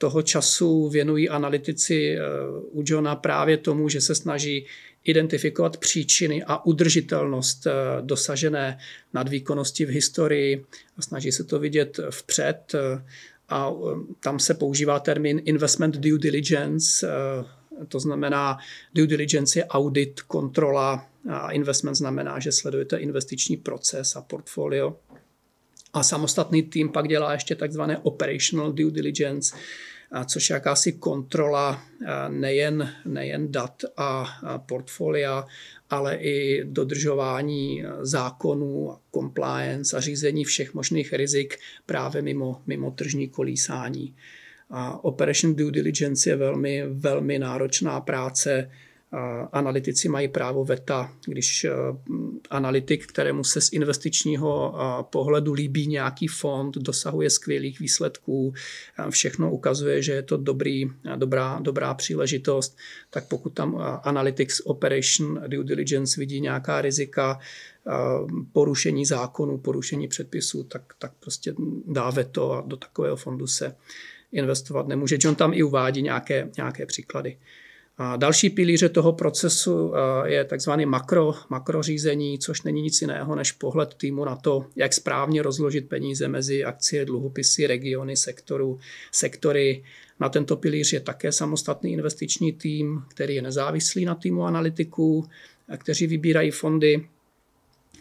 toho 0.00 0.22
času 0.22 0.88
věnují 0.88 1.28
analytici 1.28 2.16
eh, 2.16 2.20
u 2.72 2.82
Johna 2.86 3.16
právě 3.16 3.56
tomu, 3.56 3.88
že 3.88 4.00
se 4.00 4.14
snaží 4.14 4.66
identifikovat 5.04 5.76
příčiny 5.76 6.42
a 6.46 6.66
udržitelnost 6.66 7.66
eh, 7.66 7.72
dosažené 8.00 8.78
nadvýkonnosti 9.14 9.84
v 9.84 9.88
historii 9.88 10.64
a 10.96 11.02
snaží 11.02 11.32
se 11.32 11.44
to 11.44 11.58
vidět 11.58 12.00
vpřed 12.10 12.74
eh, 12.74 13.04
a 13.48 13.72
tam 14.20 14.38
se 14.38 14.54
používá 14.54 15.00
termín 15.00 15.42
investment 15.44 15.96
due 15.96 16.18
diligence, 16.18 17.06
to 17.88 18.00
znamená 18.00 18.58
due 18.94 19.06
diligence 19.06 19.58
je 19.58 19.64
audit, 19.64 20.20
kontrola 20.20 21.06
a 21.30 21.50
investment 21.50 21.94
znamená, 21.94 22.38
že 22.38 22.52
sledujete 22.52 22.96
investiční 22.96 23.56
proces 23.56 24.16
a 24.16 24.22
portfolio. 24.22 24.96
A 25.92 26.02
samostatný 26.02 26.62
tým 26.62 26.88
pak 26.88 27.08
dělá 27.08 27.32
ještě 27.32 27.54
takzvané 27.54 27.98
operational 27.98 28.72
due 28.72 28.90
diligence, 28.90 29.56
což 30.26 30.50
je 30.50 30.54
jakási 30.54 30.92
kontrola 30.92 31.82
nejen, 32.28 32.94
nejen 33.04 33.52
dat 33.52 33.82
a 33.96 34.26
portfolia, 34.66 35.46
ale 35.90 36.16
i 36.16 36.64
dodržování 36.64 37.84
zákonů, 38.00 38.96
compliance 39.14 39.96
a 39.96 40.00
řízení 40.00 40.44
všech 40.44 40.74
možných 40.74 41.12
rizik 41.12 41.58
právě 41.86 42.22
mimo, 42.22 42.62
mimo 42.66 42.90
tržní 42.90 43.28
kolísání. 43.28 44.14
A 44.70 45.04
operation 45.04 45.54
due 45.54 45.72
diligence 45.72 46.30
je 46.30 46.36
velmi, 46.36 46.84
velmi 46.86 47.38
náročná 47.38 48.00
práce, 48.00 48.70
Analytici 49.52 50.08
mají 50.08 50.28
právo 50.28 50.64
veta, 50.64 51.12
když 51.26 51.64
eh, 51.64 51.72
analytik, 52.50 53.06
kterému 53.06 53.44
se 53.44 53.60
z 53.60 53.72
investičního 53.72 54.74
eh, 54.74 55.04
pohledu 55.10 55.52
líbí 55.52 55.86
nějaký 55.86 56.26
fond, 56.26 56.76
dosahuje 56.76 57.30
skvělých 57.30 57.80
výsledků, 57.80 58.54
všechno 59.10 59.52
ukazuje, 59.52 60.02
že 60.02 60.12
je 60.12 60.22
to 60.22 60.36
dobrý, 60.36 60.90
dobrá, 61.16 61.58
dobrá 61.62 61.94
příležitost, 61.94 62.76
tak 63.10 63.28
pokud 63.28 63.50
tam 63.50 63.82
Analytics 64.02 64.60
Operation 64.64 65.42
Due 65.46 65.64
Diligence 65.64 66.20
vidí 66.20 66.40
nějaká 66.40 66.80
rizika, 66.80 67.38
porušení 68.52 69.06
zákonů, 69.06 69.58
porušení 69.58 70.08
předpisů, 70.08 70.64
tak, 70.64 70.82
tak 70.98 71.12
prostě 71.20 71.54
dá 71.86 72.10
veto 72.10 72.52
a 72.52 72.60
do 72.66 72.76
takového 72.76 73.16
fondu 73.16 73.46
se 73.46 73.76
investovat 74.32 74.88
nemůže. 74.88 75.18
John 75.20 75.34
tam 75.34 75.54
i 75.54 75.62
uvádí 75.62 76.02
nějaké, 76.02 76.50
nějaké 76.56 76.86
příklady. 76.86 77.36
A 78.02 78.16
další 78.16 78.50
pilíře 78.50 78.88
toho 78.88 79.12
procesu 79.12 79.92
eh, 79.94 80.30
je 80.30 80.44
takzvaný 80.44 80.86
makro, 80.86 81.34
makrořízení, 81.48 82.38
což 82.38 82.62
není 82.62 82.82
nic 82.82 83.00
jiného 83.00 83.34
než 83.34 83.52
pohled 83.52 83.94
týmu 83.94 84.24
na 84.24 84.36
to, 84.36 84.66
jak 84.76 84.92
správně 84.92 85.42
rozložit 85.42 85.88
peníze 85.88 86.28
mezi 86.28 86.64
akcie, 86.64 87.04
dluhopisy, 87.04 87.66
regiony, 87.66 88.16
sektoru, 88.16 88.78
sektory. 89.12 89.84
Na 90.20 90.28
tento 90.28 90.56
pilíř 90.56 90.92
je 90.92 91.00
také 91.00 91.32
samostatný 91.32 91.92
investiční 91.92 92.52
tým, 92.52 93.02
který 93.08 93.34
je 93.34 93.42
nezávislý 93.42 94.04
na 94.04 94.14
týmu 94.14 94.44
analytiků, 94.44 95.28
kteří 95.78 96.06
vybírají 96.06 96.50
fondy. 96.50 97.06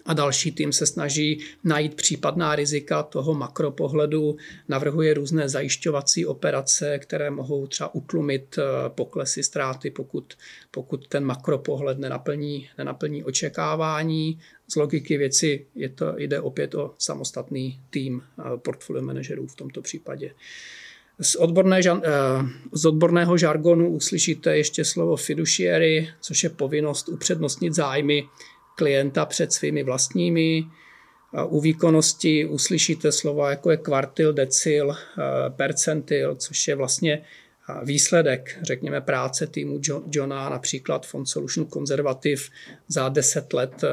A 0.05 0.13
další 0.13 0.51
tým 0.51 0.73
se 0.73 0.85
snaží 0.85 1.39
najít 1.63 1.95
případná 1.95 2.55
rizika 2.55 3.03
toho 3.03 3.33
makropohledu, 3.33 4.37
navrhuje 4.67 5.13
různé 5.13 5.49
zajišťovací 5.49 6.25
operace, 6.25 6.99
které 6.99 7.29
mohou 7.29 7.67
třeba 7.67 7.95
utlumit 7.95 8.57
eh, 8.57 8.89
poklesy 8.89 9.43
ztráty, 9.43 9.91
pokud, 9.91 10.33
pokud 10.71 11.07
ten 11.07 11.25
makropohled 11.25 11.99
nenaplní, 11.99 12.69
nenaplní 12.77 13.23
očekávání. 13.23 14.39
Z 14.67 14.75
logiky 14.75 15.17
věci 15.17 15.65
je 15.75 15.89
to, 15.89 16.13
jde 16.17 16.41
opět 16.41 16.75
o 16.75 16.93
samostatný 16.97 17.79
tým 17.89 18.21
eh, 18.21 18.57
portfolio 18.57 19.03
manažerů 19.03 19.47
v 19.47 19.55
tomto 19.55 19.81
případě. 19.81 20.31
Z, 21.21 21.35
odborné, 21.35 21.79
eh, 21.79 22.01
z 22.71 22.85
odborného 22.85 23.37
žargonu 23.37 23.89
uslyšíte 23.89 24.57
ještě 24.57 24.85
slovo 24.85 25.15
fiduciary, 25.15 26.09
což 26.21 26.43
je 26.43 26.49
povinnost 26.49 27.09
upřednostnit 27.09 27.75
zájmy 27.75 28.27
klienta 28.79 29.25
před 29.25 29.53
svými 29.53 29.83
vlastními. 29.83 30.63
U 31.47 31.61
výkonnosti 31.61 32.45
uslyšíte 32.45 33.11
slova 33.11 33.49
jako 33.49 33.71
je 33.71 33.77
kvartil, 33.77 34.33
decil, 34.33 34.95
percentil, 35.55 36.35
což 36.35 36.67
je 36.67 36.75
vlastně 36.75 37.21
výsledek, 37.83 38.59
řekněme, 38.61 39.01
práce 39.01 39.47
týmu 39.47 39.79
Johna, 40.11 40.49
například 40.49 41.05
Fond 41.05 41.25
Solution 41.25 41.67
Conservative 41.67 42.41
za 42.87 43.09
10 43.09 43.53
let 43.53 43.83
eh, 43.83 43.87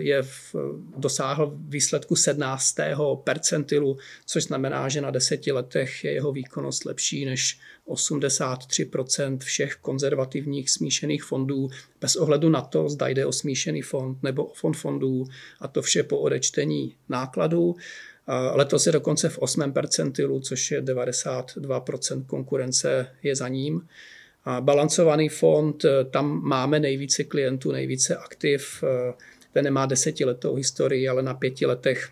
je 0.00 0.22
v, 0.22 0.54
dosáhl 0.96 1.52
výsledku 1.68 2.16
17. 2.16 2.76
percentilu, 3.24 3.98
což 4.26 4.44
znamená, 4.44 4.88
že 4.88 5.00
na 5.00 5.10
10 5.10 5.46
letech 5.46 6.04
je 6.04 6.12
jeho 6.12 6.32
výkonnost 6.32 6.84
lepší 6.84 7.24
než 7.24 7.58
83% 7.88 9.38
všech 9.38 9.76
konzervativních 9.76 10.70
smíšených 10.70 11.24
fondů, 11.24 11.68
bez 12.00 12.16
ohledu 12.16 12.48
na 12.48 12.60
to, 12.60 12.88
zda 12.88 13.08
jde 13.08 13.26
o 13.26 13.32
smíšený 13.32 13.82
fond 13.82 14.22
nebo 14.22 14.44
o 14.44 14.54
fond 14.54 14.72
fondů, 14.74 15.24
a 15.60 15.68
to 15.68 15.82
vše 15.82 16.02
po 16.02 16.18
odečtení 16.18 16.96
nákladů. 17.08 17.76
Letos 18.52 18.86
je 18.86 18.92
dokonce 18.92 19.28
v 19.28 19.38
8. 19.38 19.72
percentilu, 19.72 20.40
což 20.40 20.70
je 20.70 20.82
92% 20.82 22.26
konkurence 22.26 23.06
je 23.22 23.36
za 23.36 23.48
ním. 23.48 23.88
A 24.44 24.60
balancovaný 24.60 25.28
fond, 25.28 25.84
e, 25.84 26.04
tam 26.04 26.42
máme 26.42 26.80
nejvíce 26.80 27.24
klientů, 27.24 27.72
nejvíce 27.72 28.16
aktiv. 28.16 28.84
E, 28.84 29.14
ten 29.52 29.64
nemá 29.64 29.86
desetiletou 29.86 30.54
historii, 30.54 31.08
ale 31.08 31.22
na 31.22 31.34
pěti 31.34 31.66
letech 31.66 32.10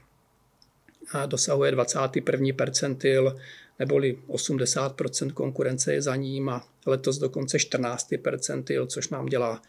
dosahuje 1.26 1.71
21. 1.71 2.49
percentil, 2.56 3.37
neboli 3.78 4.18
80% 4.28 5.33
konkurence 5.33 5.95
je 5.95 6.02
za 6.02 6.16
ním 6.16 6.49
a 6.49 6.68
letos 6.87 7.18
dokonce 7.18 7.59
14. 7.59 8.14
percentil, 8.23 8.87
což 8.87 9.09
nám 9.09 9.26
dělá 9.26 9.62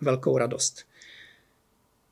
velkou 0.00 0.38
radost. 0.38 0.84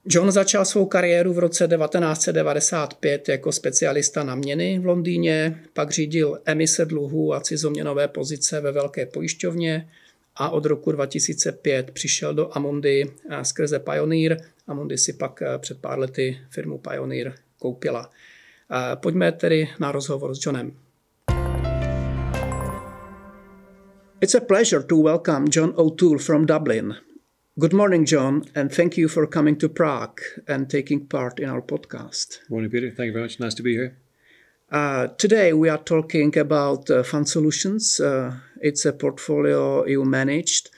John 0.05 0.31
začal 0.31 0.65
svou 0.65 0.87
kariéru 0.87 1.33
v 1.33 1.39
roce 1.39 1.69
1995 1.69 3.29
jako 3.29 3.53
specialista 3.53 4.25
na 4.25 4.35
měny 4.35 4.79
v 4.79 4.87
Londýně, 4.87 5.63
pak 5.73 5.91
řídil 5.91 6.39
emise 6.45 6.85
dluhů 6.85 7.35
a 7.35 7.41
cizoměnové 7.41 8.09
pozice 8.09 8.61
ve 8.61 8.73
velké 8.73 9.07
pojišťovně 9.07 9.89
a 10.37 10.51
od 10.51 10.67
roku 10.67 10.93
2005 10.93 11.91
přišel 11.91 12.35
do 12.35 12.57
Amundi 12.57 13.11
eh, 13.31 13.45
skrze 13.45 13.79
Pioneer. 13.79 14.37
Amundi 14.67 14.99
si 14.99 15.13
pak 15.13 15.43
eh, 15.43 15.59
před 15.59 15.81
pár 15.81 15.99
lety 15.99 16.39
firmu 16.51 16.79
Pioneer 16.79 17.35
koupila. 17.59 18.11
Eh, 18.73 18.97
pojďme 18.97 19.33
tedy 19.33 19.69
na 19.81 19.93
rozhovor 19.93 20.35
s 20.35 20.47
Johnem. 20.47 20.73
It's 24.23 24.37
a 24.37 24.41
pleasure 24.41 24.85
to 24.85 24.97
welcome 24.97 25.51
John 25.51 25.75
O'Toole 25.77 26.21
from 26.21 26.47
Dublin. 26.47 26.97
Good 27.59 27.73
morning, 27.73 28.05
John, 28.07 28.45
and 28.55 28.71
thank 28.71 28.97
you 28.97 29.09
for 29.09 29.27
coming 29.27 29.59
to 29.59 29.69
Prague 29.69 30.21
and 30.47 30.71
taking 30.71 31.09
part 31.09 31.41
in 31.41 31.49
our 31.49 31.61
podcast. 31.61 32.39
Morning, 32.49 32.71
Peter. 32.71 32.93
Thank 32.93 33.09
you 33.09 33.15
very 33.15 33.25
much. 33.25 33.41
Nice 33.41 33.55
to 33.55 33.65
be 33.65 33.73
here. 33.73 33.99
Uh, 34.71 35.09
today, 35.19 35.53
we 35.53 35.69
are 35.69 35.83
talking 35.83 36.39
about 36.39 36.89
uh, 36.89 37.03
Fund 37.03 37.29
Solutions. 37.29 37.99
Uh, 37.99 38.37
it's 38.61 38.85
a 38.85 38.93
portfolio 38.93 39.85
you 39.87 40.05
managed. 40.05 40.71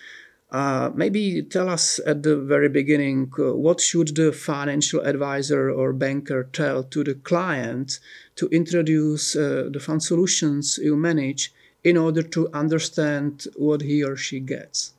Uh, 0.50 0.90
maybe 0.94 1.42
tell 1.42 1.68
us 1.68 2.00
at 2.06 2.22
the 2.22 2.38
very 2.38 2.70
beginning 2.70 3.30
uh, 3.38 3.54
what 3.54 3.78
should 3.78 4.16
the 4.16 4.32
financial 4.32 5.02
advisor 5.02 5.70
or 5.70 5.92
banker 5.92 6.44
tell 6.44 6.82
to 6.82 7.04
the 7.04 7.14
client 7.14 8.00
to 8.36 8.48
introduce 8.48 9.36
uh, 9.36 9.68
the 9.70 9.80
fund 9.80 10.02
solutions 10.02 10.78
you 10.82 10.96
manage 10.96 11.52
in 11.84 11.96
order 11.96 12.22
to 12.22 12.48
understand 12.52 13.46
what 13.56 13.82
he 13.82 14.02
or 14.02 14.16
she 14.16 14.40
gets. 14.40 14.94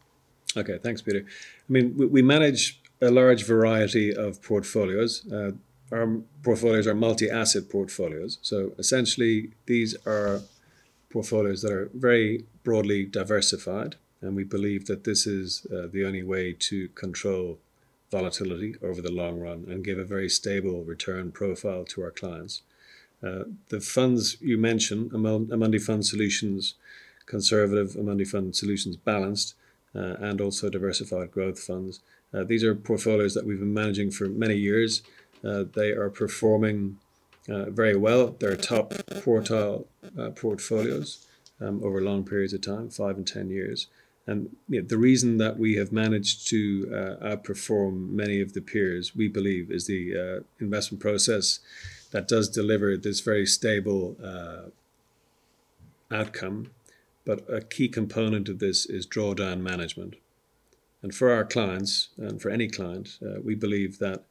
Okay, 0.55 0.77
thanks, 0.77 1.01
Peter. 1.01 1.25
I 1.25 1.71
mean, 1.71 1.97
we, 1.97 2.05
we 2.05 2.21
manage 2.21 2.79
a 3.01 3.11
large 3.11 3.43
variety 3.43 4.15
of 4.15 4.41
portfolios. 4.41 5.29
Uh, 5.31 5.51
our 5.91 6.07
portfolios 6.43 6.87
are 6.87 6.95
multi 6.95 7.29
asset 7.29 7.69
portfolios. 7.69 8.37
So 8.41 8.71
essentially, 8.77 9.51
these 9.65 9.95
are 10.05 10.41
portfolios 11.09 11.61
that 11.61 11.71
are 11.71 11.89
very 11.93 12.45
broadly 12.63 13.05
diversified. 13.05 13.95
And 14.21 14.35
we 14.35 14.43
believe 14.43 14.87
that 14.87 15.03
this 15.03 15.27
is 15.27 15.67
uh, 15.71 15.87
the 15.91 16.05
only 16.05 16.23
way 16.23 16.53
to 16.53 16.87
control 16.89 17.59
volatility 18.11 18.75
over 18.81 19.01
the 19.01 19.11
long 19.11 19.39
run 19.39 19.65
and 19.67 19.83
give 19.83 19.99
a 19.99 20.05
very 20.05 20.29
stable 20.29 20.83
return 20.83 21.31
profile 21.31 21.83
to 21.85 22.01
our 22.01 22.11
clients. 22.11 22.61
Uh, 23.23 23.43
the 23.69 23.79
funds 23.79 24.37
you 24.41 24.57
mentioned, 24.57 25.11
Amundi 25.11 25.81
Fund 25.81 26.05
Solutions 26.05 26.75
Conservative, 27.25 27.91
Amundi 27.93 28.27
Fund 28.27 28.55
Solutions 28.55 28.97
Balanced, 28.97 29.55
uh, 29.95 30.15
and 30.19 30.41
also 30.41 30.69
diversified 30.69 31.31
growth 31.31 31.59
funds. 31.59 32.01
Uh, 32.33 32.43
these 32.43 32.63
are 32.63 32.75
portfolios 32.75 33.33
that 33.33 33.45
we've 33.45 33.59
been 33.59 33.73
managing 33.73 34.11
for 34.11 34.27
many 34.27 34.55
years. 34.55 35.01
Uh, 35.43 35.63
they 35.73 35.91
are 35.91 36.09
performing 36.09 36.97
very 37.47 37.95
well. 37.95 38.35
They're 38.39 38.55
top 38.55 38.93
quartile 39.11 39.85
portfolios 40.35 41.27
um, 41.61 41.83
over 41.83 42.01
long 42.01 42.23
periods 42.23 42.53
of 42.53 42.61
time, 42.61 42.89
five 42.89 43.17
and 43.17 43.27
10 43.27 43.49
years. 43.49 43.87
And 44.27 44.55
you 44.67 44.81
know, 44.81 44.87
the 44.87 44.97
reason 44.97 45.37
that 45.37 45.57
we 45.57 45.75
have 45.75 45.91
managed 45.91 46.47
to 46.47 46.89
uh, 46.91 47.35
outperform 47.35 48.09
many 48.09 48.41
of 48.41 48.53
the 48.53 48.61
peers, 48.61 49.15
we 49.15 49.27
believe, 49.27 49.71
is 49.71 49.85
the 49.85 50.17
uh, 50.17 50.43
investment 50.59 51.01
process 51.01 51.59
that 52.11 52.27
does 52.27 52.49
deliver 52.49 52.97
this 52.97 53.19
very 53.19 53.45
stable 53.45 54.15
uh, 54.23 54.69
outcome 56.13 56.69
but 57.25 57.43
a 57.49 57.61
key 57.61 57.89
component 57.89 58.47
of 58.47 58.59
this 58.59 58.85
is 58.85 59.07
drawdown 59.07 59.59
management. 59.59 60.15
And 61.01 61.13
for 61.13 61.31
our 61.31 61.43
clients, 61.43 62.09
and 62.17 62.41
for 62.41 62.49
any 62.49 62.67
client, 62.67 63.17
uh, 63.21 63.41
we 63.43 63.55
believe 63.55 63.99
that 63.99 64.23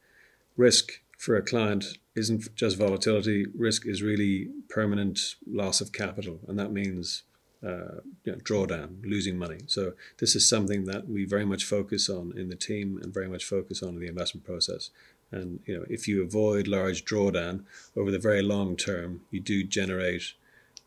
risk 0.56 1.00
for 1.18 1.36
a 1.36 1.42
client 1.42 1.98
isn't 2.16 2.54
just 2.54 2.78
volatility, 2.78 3.46
risk 3.56 3.86
is 3.86 4.02
really 4.02 4.48
permanent 4.68 5.34
loss 5.46 5.80
of 5.80 5.92
capital. 5.92 6.40
And 6.46 6.58
that 6.58 6.72
means 6.72 7.24
uh, 7.64 8.00
you 8.24 8.32
know, 8.32 8.38
drawdown, 8.38 9.02
losing 9.04 9.38
money. 9.38 9.58
So 9.66 9.94
this 10.18 10.36
is 10.36 10.48
something 10.48 10.84
that 10.84 11.08
we 11.08 11.24
very 11.24 11.44
much 11.44 11.64
focus 11.64 12.08
on 12.08 12.36
in 12.36 12.48
the 12.48 12.56
team 12.56 13.00
and 13.02 13.12
very 13.12 13.28
much 13.28 13.44
focus 13.44 13.82
on 13.82 13.90
in 13.90 14.00
the 14.00 14.08
investment 14.08 14.44
process. 14.44 14.90
And 15.34 15.58
you 15.66 15.76
know, 15.76 15.84
if 15.90 16.06
you 16.06 16.22
avoid 16.22 16.68
large 16.68 17.04
drawdown 17.04 17.64
over 17.96 18.12
the 18.12 18.20
very 18.20 18.40
long 18.40 18.76
term, 18.76 19.22
you 19.32 19.40
do 19.40 19.64
generate 19.64 20.34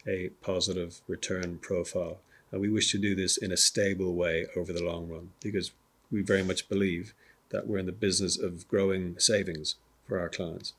a 0.08 0.30
positive 0.42 1.02
return 1.06 1.58
profile. 1.58 2.20
And 2.52 2.62
we 2.62 2.70
wish 2.70 2.92
to 2.92 2.98
do 2.98 3.14
this 3.14 3.36
in 3.36 3.52
a 3.52 3.58
stable 3.58 4.16
way 4.16 4.48
over 4.56 4.72
the 4.72 4.84
long 4.84 5.10
run 5.10 5.32
because 5.44 5.72
we 6.10 6.22
very 6.22 6.44
much 6.44 6.70
believe 6.70 7.14
that 7.50 7.68
we're 7.68 7.80
in 7.80 7.88
the 7.88 7.92
business 7.92 8.40
of 8.40 8.66
growing 8.70 9.20
savings 9.20 9.76
for 10.08 10.18
our 10.18 10.30
clients. 10.30 10.72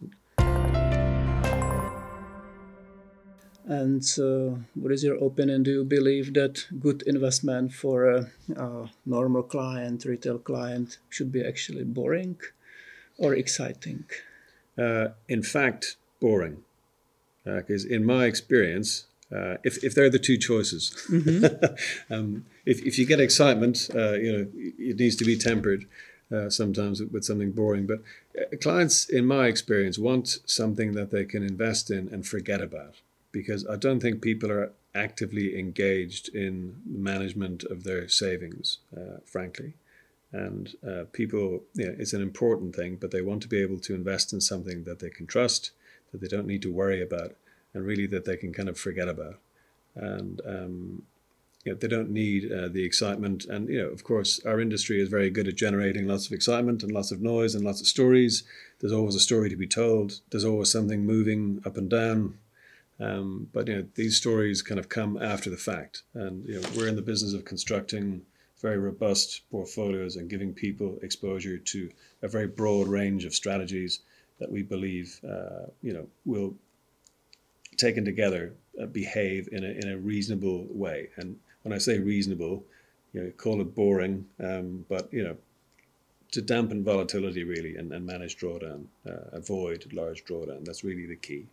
And 3.66 4.02
uh, 4.18 4.56
what 4.74 4.92
is 4.92 5.04
your 5.04 5.22
opinion? 5.22 5.62
Do 5.62 5.72
you 5.72 5.84
believe 5.84 6.32
that 6.32 6.64
good 6.80 7.02
investment 7.02 7.74
for 7.74 8.08
a, 8.10 8.30
a, 8.56 8.88
normal 9.04 9.42
client, 9.42 10.06
retail 10.06 10.38
client, 10.38 10.96
should 11.10 11.30
be 11.30 11.44
actually 11.44 11.84
boring 11.84 12.38
or 13.18 13.34
exciting? 13.34 14.04
Uh, 14.76 15.08
in 15.28 15.42
fact, 15.42 15.96
boring. 16.20 16.58
Because 17.44 17.84
uh, 17.84 17.94
in 17.94 18.04
my 18.04 18.24
experience, 18.24 19.06
uh, 19.34 19.56
if, 19.64 19.82
if 19.84 19.94
they're 19.94 20.10
the 20.10 20.18
two 20.18 20.38
choices. 20.38 20.94
Mm-hmm. 21.10 22.12
um, 22.14 22.46
if, 22.64 22.82
if 22.84 22.98
you 22.98 23.06
get 23.06 23.20
excitement, 23.20 23.90
uh, 23.94 24.12
you 24.12 24.32
know, 24.32 24.46
it 24.54 24.98
needs 24.98 25.16
to 25.16 25.24
be 25.24 25.36
tempered 25.36 25.86
uh, 26.32 26.48
sometimes 26.50 27.02
with 27.02 27.24
something 27.24 27.52
boring. 27.52 27.86
But 27.86 28.00
uh, 28.38 28.56
clients, 28.58 29.08
in 29.08 29.26
my 29.26 29.46
experience, 29.46 29.98
want 29.98 30.38
something 30.46 30.92
that 30.92 31.10
they 31.10 31.24
can 31.24 31.42
invest 31.42 31.90
in 31.90 32.08
and 32.12 32.26
forget 32.26 32.60
about 32.60 32.96
because 33.32 33.66
I 33.66 33.76
don't 33.76 34.00
think 34.00 34.22
people 34.22 34.50
are 34.50 34.72
actively 34.94 35.58
engaged 35.58 36.34
in 36.34 36.80
the 36.90 36.98
management 36.98 37.62
of 37.64 37.84
their 37.84 38.08
savings, 38.08 38.78
uh, 38.96 39.18
frankly. 39.24 39.74
And 40.32 40.74
uh, 40.86 41.04
people, 41.12 41.62
you 41.74 41.86
know, 41.86 41.96
it's 41.98 42.12
an 42.12 42.22
important 42.22 42.76
thing, 42.76 42.96
but 42.96 43.10
they 43.10 43.22
want 43.22 43.42
to 43.42 43.48
be 43.48 43.62
able 43.62 43.78
to 43.80 43.94
invest 43.94 44.32
in 44.32 44.40
something 44.40 44.84
that 44.84 44.98
they 44.98 45.10
can 45.10 45.26
trust, 45.26 45.70
that 46.12 46.20
they 46.20 46.28
don't 46.28 46.46
need 46.46 46.62
to 46.62 46.72
worry 46.72 47.02
about 47.02 47.34
and 47.72 47.86
really 47.86 48.06
that 48.06 48.24
they 48.24 48.36
can 48.36 48.52
kind 48.52 48.68
of 48.68 48.78
forget 48.78 49.08
about. 49.08 49.38
And 49.94 50.40
um, 50.46 51.02
you 51.64 51.72
know, 51.72 51.78
they 51.78 51.88
don't 51.88 52.10
need 52.10 52.52
uh, 52.52 52.68
the 52.68 52.84
excitement. 52.84 53.44
And, 53.46 53.68
you 53.68 53.82
know, 53.82 53.88
of 53.88 54.04
course, 54.04 54.40
our 54.46 54.60
industry 54.60 55.00
is 55.00 55.08
very 55.08 55.30
good 55.30 55.48
at 55.48 55.56
generating 55.56 56.06
lots 56.06 56.26
of 56.26 56.32
excitement 56.32 56.82
and 56.82 56.92
lots 56.92 57.10
of 57.10 57.20
noise 57.20 57.54
and 57.54 57.64
lots 57.64 57.80
of 57.80 57.86
stories. 57.86 58.44
There's 58.80 58.92
always 58.92 59.14
a 59.14 59.20
story 59.20 59.50
to 59.50 59.56
be 59.56 59.66
told. 59.66 60.20
There's 60.30 60.44
always 60.44 60.70
something 60.70 61.04
moving 61.04 61.62
up 61.66 61.76
and 61.76 61.90
down. 61.90 62.38
Um, 63.00 63.48
but, 63.52 63.68
you 63.68 63.76
know, 63.76 63.86
these 63.94 64.16
stories 64.16 64.62
kind 64.62 64.78
of 64.78 64.88
come 64.88 65.20
after 65.20 65.50
the 65.50 65.56
fact. 65.56 66.02
And, 66.14 66.46
you 66.46 66.60
know, 66.60 66.68
we're 66.76 66.88
in 66.88 66.96
the 66.96 67.02
business 67.02 67.34
of 67.34 67.44
constructing 67.44 68.22
very 68.60 68.78
robust 68.78 69.42
portfolios 69.50 70.16
and 70.16 70.28
giving 70.28 70.52
people 70.52 70.98
exposure 71.02 71.58
to 71.58 71.90
a 72.22 72.28
very 72.28 72.46
broad 72.46 72.88
range 72.88 73.24
of 73.24 73.34
strategies 73.34 74.00
that 74.38 74.50
we 74.50 74.62
believe, 74.62 75.20
uh, 75.28 75.66
you 75.82 75.92
know, 75.92 76.06
will 76.24 76.54
taken 77.76 78.04
together 78.04 78.52
uh, 78.82 78.86
behave 78.86 79.48
in 79.52 79.64
a, 79.64 79.68
in 79.68 79.88
a 79.88 79.96
reasonable 79.96 80.66
way. 80.70 81.08
And 81.16 81.36
when 81.62 81.72
I 81.72 81.78
say 81.78 81.98
reasonable, 81.98 82.64
you 83.12 83.22
know, 83.22 83.30
call 83.36 83.60
it 83.60 83.74
boring, 83.74 84.26
um, 84.42 84.84
but 84.88 85.12
you 85.12 85.22
know, 85.22 85.36
to 86.32 86.42
dampen 86.42 86.84
volatility 86.84 87.44
really 87.44 87.76
and, 87.76 87.92
and 87.92 88.04
manage 88.04 88.36
drawdown, 88.36 88.84
uh, 89.08 89.30
avoid 89.32 89.90
large 89.92 90.24
drawdown. 90.24 90.64
That's 90.64 90.84
really 90.84 91.06
the 91.06 91.16
key. 91.16 91.46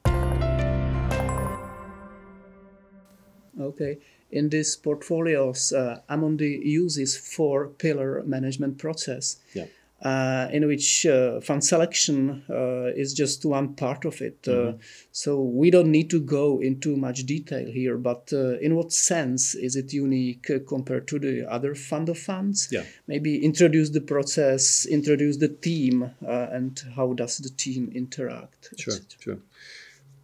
Okay. 3.59 3.97
In 4.35 4.49
these 4.49 4.75
portfolios, 4.75 5.71
uh, 5.73 6.01
Amundi 6.09 6.63
uses 6.63 7.17
four 7.17 7.67
pillar 7.67 8.21
management 8.25 8.77
process. 8.77 9.37
Yeah 9.53 9.65
uh, 10.05 10.47
in 10.51 10.67
which 10.67 11.05
uh, 11.05 11.39
fund 11.41 11.63
selection 11.63 12.43
uh, 12.49 12.91
is 12.95 13.13
just 13.13 13.45
one 13.45 13.73
part 13.73 14.05
of 14.05 14.21
it. 14.21 14.37
Uh, 14.47 14.51
mm-hmm. 14.51 14.77
So 15.11 15.41
we 15.41 15.71
don't 15.71 15.89
need 15.89 16.09
to 16.11 16.19
go 16.19 16.59
into 16.59 16.95
much 16.95 17.25
detail 17.25 17.65
here, 17.65 17.97
but 17.97 18.29
uh, 18.31 18.59
in 18.59 18.75
what 18.75 18.91
sense 18.91 19.55
is 19.55 19.75
it 19.75 19.93
unique 19.93 20.49
uh, 20.49 20.59
compared 20.67 21.07
to 21.09 21.19
the 21.19 21.49
other 21.49 21.73
fund 21.75 22.09
of 22.09 22.19
funds? 22.19 22.67
Yeah. 22.71 22.83
Maybe 23.07 23.43
introduce 23.43 23.89
the 23.89 24.01
process, 24.01 24.85
introduce 24.85 25.37
the 25.37 25.49
team, 25.49 26.11
and 26.21 26.79
how 26.95 27.13
does 27.13 27.37
the 27.37 27.49
team 27.49 27.91
interact? 27.95 28.73
Sure, 28.77 28.93
sure. 29.19 29.37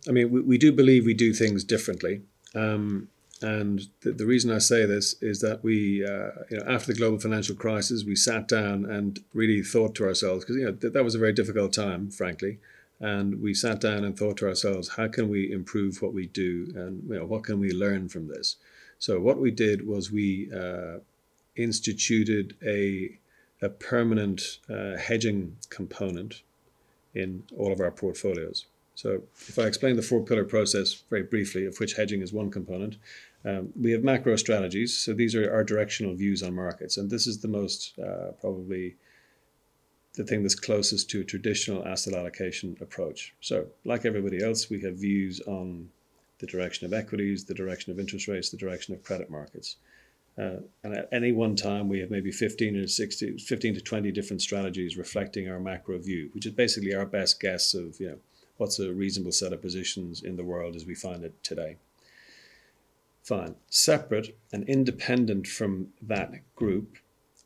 I 0.08 0.12
mean, 0.12 0.32
we, 0.32 0.41
we 0.41 0.58
do 0.58 0.71
believe 0.71 1.06
we 1.06 1.13
do 1.13 1.34
things 1.34 1.63
differently. 1.63 2.21
Um, 2.54 3.08
and 3.42 3.88
the, 4.02 4.12
the 4.12 4.26
reason 4.26 4.52
I 4.52 4.60
say 4.60 4.86
this 4.86 5.16
is 5.22 5.42
that 5.42 5.64
we, 5.64 6.06
uh, 6.06 6.30
you 6.50 6.58
know, 6.58 6.66
after 6.68 6.92
the 6.92 6.98
global 7.00 7.20
financial 7.20 7.56
crisis, 7.56 8.04
we 8.04 8.16
sat 8.16 8.48
down 8.48 8.86
and 8.86 9.20
really 9.34 9.64
thought 9.64 9.96
to 9.96 10.06
ourselves, 10.06 10.44
because 10.44 10.58
you 10.58 10.66
know 10.66 10.74
th- 10.74 10.94
that 10.94 11.04
was 11.04 11.16
a 11.16 11.20
very 11.20 11.34
difficult 11.34 11.74
time, 11.74 12.12
frankly, 12.12 12.60
and 13.00 13.42
we 13.42 13.54
sat 13.54 13.82
down 13.82 14.04
and 14.04 14.18
thought 14.18 14.38
to 14.38 14.48
ourselves, 14.48 14.90
how 14.90 15.08
can 15.08 15.28
we 15.30 15.52
improve 15.52 16.02
what 16.02 16.14
we 16.14 16.28
do, 16.28 16.72
and 16.76 17.04
you 17.10 17.16
know, 17.16 17.26
what 17.26 17.44
can 17.44 17.60
we 17.60 17.72
learn 17.72 18.10
from 18.10 18.28
this? 18.28 18.58
So 19.00 19.20
what 19.20 19.40
we 19.40 19.50
did 19.50 19.88
was 19.88 20.12
we 20.12 20.52
uh, 20.54 21.00
instituted 21.56 22.56
a 22.66 23.18
a 23.64 23.70
permanent 23.70 24.60
uh, 24.70 24.98
hedging 24.98 25.56
component 25.70 26.42
in 27.14 27.44
all 27.58 27.72
of 27.72 27.80
our 27.80 27.92
portfolios. 27.92 28.66
So 28.96 29.22
if 29.48 29.58
I 29.58 29.64
explain 29.64 29.96
the 29.96 30.02
four 30.02 30.22
pillar 30.22 30.46
process 30.46 30.94
very 31.10 31.24
briefly, 31.24 31.66
of 31.66 31.80
which 31.80 31.94
hedging 31.94 32.22
is 32.22 32.34
one 32.34 32.50
component, 32.52 32.98
um, 33.44 33.70
we 33.80 33.92
have 33.92 34.04
macro 34.04 34.36
strategies. 34.36 34.96
So 34.98 35.14
these 35.14 35.36
are 35.36 35.52
our 35.52 35.64
directional 35.64 36.16
views 36.16 36.44
on 36.44 36.54
markets. 36.54 36.98
And 36.98 37.10
this 37.10 37.28
is 37.28 37.40
the 37.40 37.48
most 37.48 37.98
uh, 38.00 38.32
probably 38.40 38.96
the 40.16 40.24
thing 40.24 40.44
that's 40.44 40.56
closest 40.56 41.10
to 41.10 41.22
a 41.22 41.24
traditional 41.24 41.88
asset 41.88 42.14
allocation 42.14 42.78
approach. 42.82 43.34
So, 43.40 43.68
like 43.86 44.06
everybody 44.06 44.44
else, 44.44 44.70
we 44.70 44.82
have 44.82 44.96
views 44.96 45.40
on 45.48 45.90
the 46.40 46.48
direction 46.48 46.86
of 46.86 46.94
equities, 46.94 47.46
the 47.46 47.54
direction 47.54 47.92
of 47.92 48.00
interest 48.00 48.28
rates, 48.28 48.50
the 48.50 48.58
direction 48.58 48.94
of 48.94 49.04
credit 49.04 49.30
markets. 49.30 49.78
Uh, 50.38 50.58
and 50.84 50.94
at 50.94 51.10
any 51.12 51.32
one 51.32 51.56
time, 51.56 51.88
we 51.88 52.00
have 52.00 52.10
maybe 52.10 52.32
15 52.32 52.76
or 52.78 52.88
60, 52.88 53.38
15 53.38 53.76
to 53.76 53.82
20 53.82 54.12
different 54.12 54.42
strategies 54.42 54.98
reflecting 54.98 55.50
our 55.50 55.60
macro 55.60 55.98
view, 55.98 56.30
which 56.34 56.46
is 56.46 56.54
basically 56.54 56.94
our 56.94 57.06
best 57.06 57.40
guess 57.40 57.74
of 57.74 58.00
you 58.00 58.10
know 58.10 58.18
what's 58.58 58.80
a 58.80 58.94
reasonable 58.94 59.32
set 59.32 59.54
of 59.54 59.62
positions 59.62 60.24
in 60.24 60.36
the 60.36 60.44
world 60.44 60.76
as 60.76 60.86
we 60.86 60.96
find 60.96 61.24
it 61.24 61.42
today. 61.44 61.78
Fine. 63.24 63.56
Separate 63.70 64.36
and 64.52 64.68
independent 64.68 65.48
from 65.48 65.94
that 66.02 66.34
group, 66.56 66.98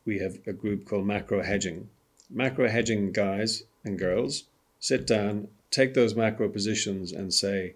we 0.06 0.18
have 0.20 0.38
a 0.46 0.52
group 0.52 0.86
called 0.86 1.06
macro 1.06 1.42
hedging. 1.42 1.90
Macro 2.30 2.68
hedging 2.68 3.12
guys 3.12 3.64
and 3.84 3.98
girls 3.98 4.44
sit 4.80 5.06
down, 5.06 5.48
take 5.70 5.94
those 5.94 6.14
macro 6.14 6.48
positions, 6.48 7.12
and 7.12 7.32
say, 7.32 7.74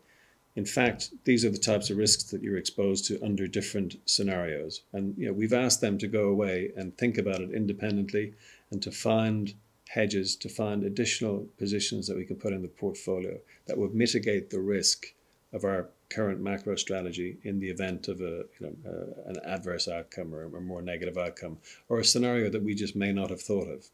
in 0.57 0.65
fact, 0.65 1.11
these 1.25 1.45
are 1.45 1.51
the 1.51 1.59
types 1.59 1.91
of 1.91 1.99
risks 1.99 2.25
that 2.25 2.43
you're 2.43 2.57
exposed 2.57 3.05
to 3.07 3.23
under 3.23 3.47
different 3.47 3.97
scenarios. 4.07 4.83
And 4.93 5.17
you 5.19 5.27
know, 5.27 5.33
we've 5.33 5.53
asked 5.53 5.81
them 5.81 5.99
to 5.99 6.09
go 6.09 6.29
away 6.29 6.73
and 6.77 6.97
think 6.97 7.19
about 7.19 7.41
it 7.41 7.51
independently 7.51 8.35
and 8.71 8.83
to 8.83 8.91
find 8.91 9.55
hedges, 9.89 10.37
to 10.37 10.49
find 10.49 10.85
additional 10.85 11.47
positions 11.59 12.07
that 12.07 12.17
we 12.17 12.25
can 12.25 12.37
put 12.37 12.53
in 12.53 12.63
the 12.63 12.69
portfolio 12.69 13.39
that 13.67 13.77
would 13.77 13.95
mitigate 13.95 14.51
the 14.51 14.61
risk 14.61 15.07
of 15.53 15.65
our 15.65 15.89
current 16.11 16.41
macro 16.41 16.77
strategy 16.77 17.39
in 17.45 17.61
the 17.61 17.71
event 17.71 18.09
of 18.09 18.21
a 18.21 18.45
you 18.59 18.61
know 18.61 18.75
uh, 18.87 19.31
an 19.31 19.37
adverse 19.45 19.89
outcome 19.89 20.35
or 20.35 20.45
a 20.45 20.61
more 20.61 20.83
negative 20.83 21.17
outcome 21.17 21.59
or 21.89 21.99
a 21.99 22.05
scenario 22.05 22.51
that 22.51 22.63
we 22.63 22.75
just 22.75 22.97
may 22.97 23.13
not 23.13 23.31
have 23.31 23.41
thought 23.41 23.69
of. 23.69 23.89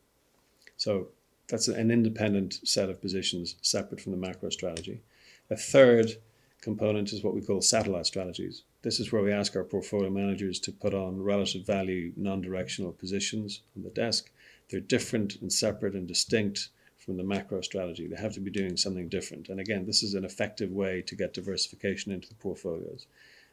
So 0.76 1.08
that's 1.48 1.68
an 1.68 1.90
independent 1.90 2.60
set 2.64 2.90
of 2.90 3.00
positions 3.00 3.56
separate 3.62 4.00
from 4.00 4.12
the 4.12 4.18
macro 4.18 4.50
strategy. 4.50 5.02
A 5.50 5.56
third 5.56 6.16
component 6.60 7.12
is 7.12 7.22
what 7.22 7.34
we 7.34 7.40
call 7.40 7.60
satellite 7.60 8.06
strategies. 8.06 8.62
This 8.82 8.98
is 8.98 9.12
where 9.12 9.22
we 9.22 9.32
ask 9.32 9.54
our 9.54 9.64
portfolio 9.64 10.10
managers 10.10 10.58
to 10.60 10.72
put 10.72 10.94
on 10.94 11.22
relative 11.22 11.64
value 11.64 12.12
non 12.16 12.40
directional 12.40 12.92
positions 12.92 13.62
on 13.76 13.82
the 13.82 13.90
desk. 13.90 14.30
They're 14.68 14.80
different 14.80 15.36
and 15.40 15.52
separate 15.52 15.94
and 15.94 16.08
distinct 16.08 16.70
from 17.06 17.16
the 17.16 17.22
macro 17.22 17.60
strategy. 17.60 18.08
They 18.08 18.20
have 18.20 18.34
to 18.34 18.40
be 18.40 18.50
doing 18.50 18.76
something 18.76 19.08
different. 19.08 19.48
And 19.48 19.60
again, 19.60 19.86
this 19.86 20.02
is 20.02 20.14
an 20.14 20.24
effective 20.24 20.72
way 20.72 21.02
to 21.02 21.14
get 21.14 21.32
diversification 21.32 22.10
into 22.10 22.28
the 22.28 22.34
portfolios. 22.34 23.06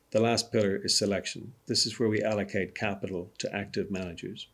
The 0.09 0.19
last 0.19 0.51
pillar 0.51 0.75
is 0.83 0.97
selection. 0.97 1.53
This 1.67 1.85
is 1.85 1.99
where 1.99 2.09
we 2.09 2.23
allocate 2.23 2.73
capital 2.73 3.31
to 3.37 3.55
active 3.55 3.91
managers. 3.91 4.47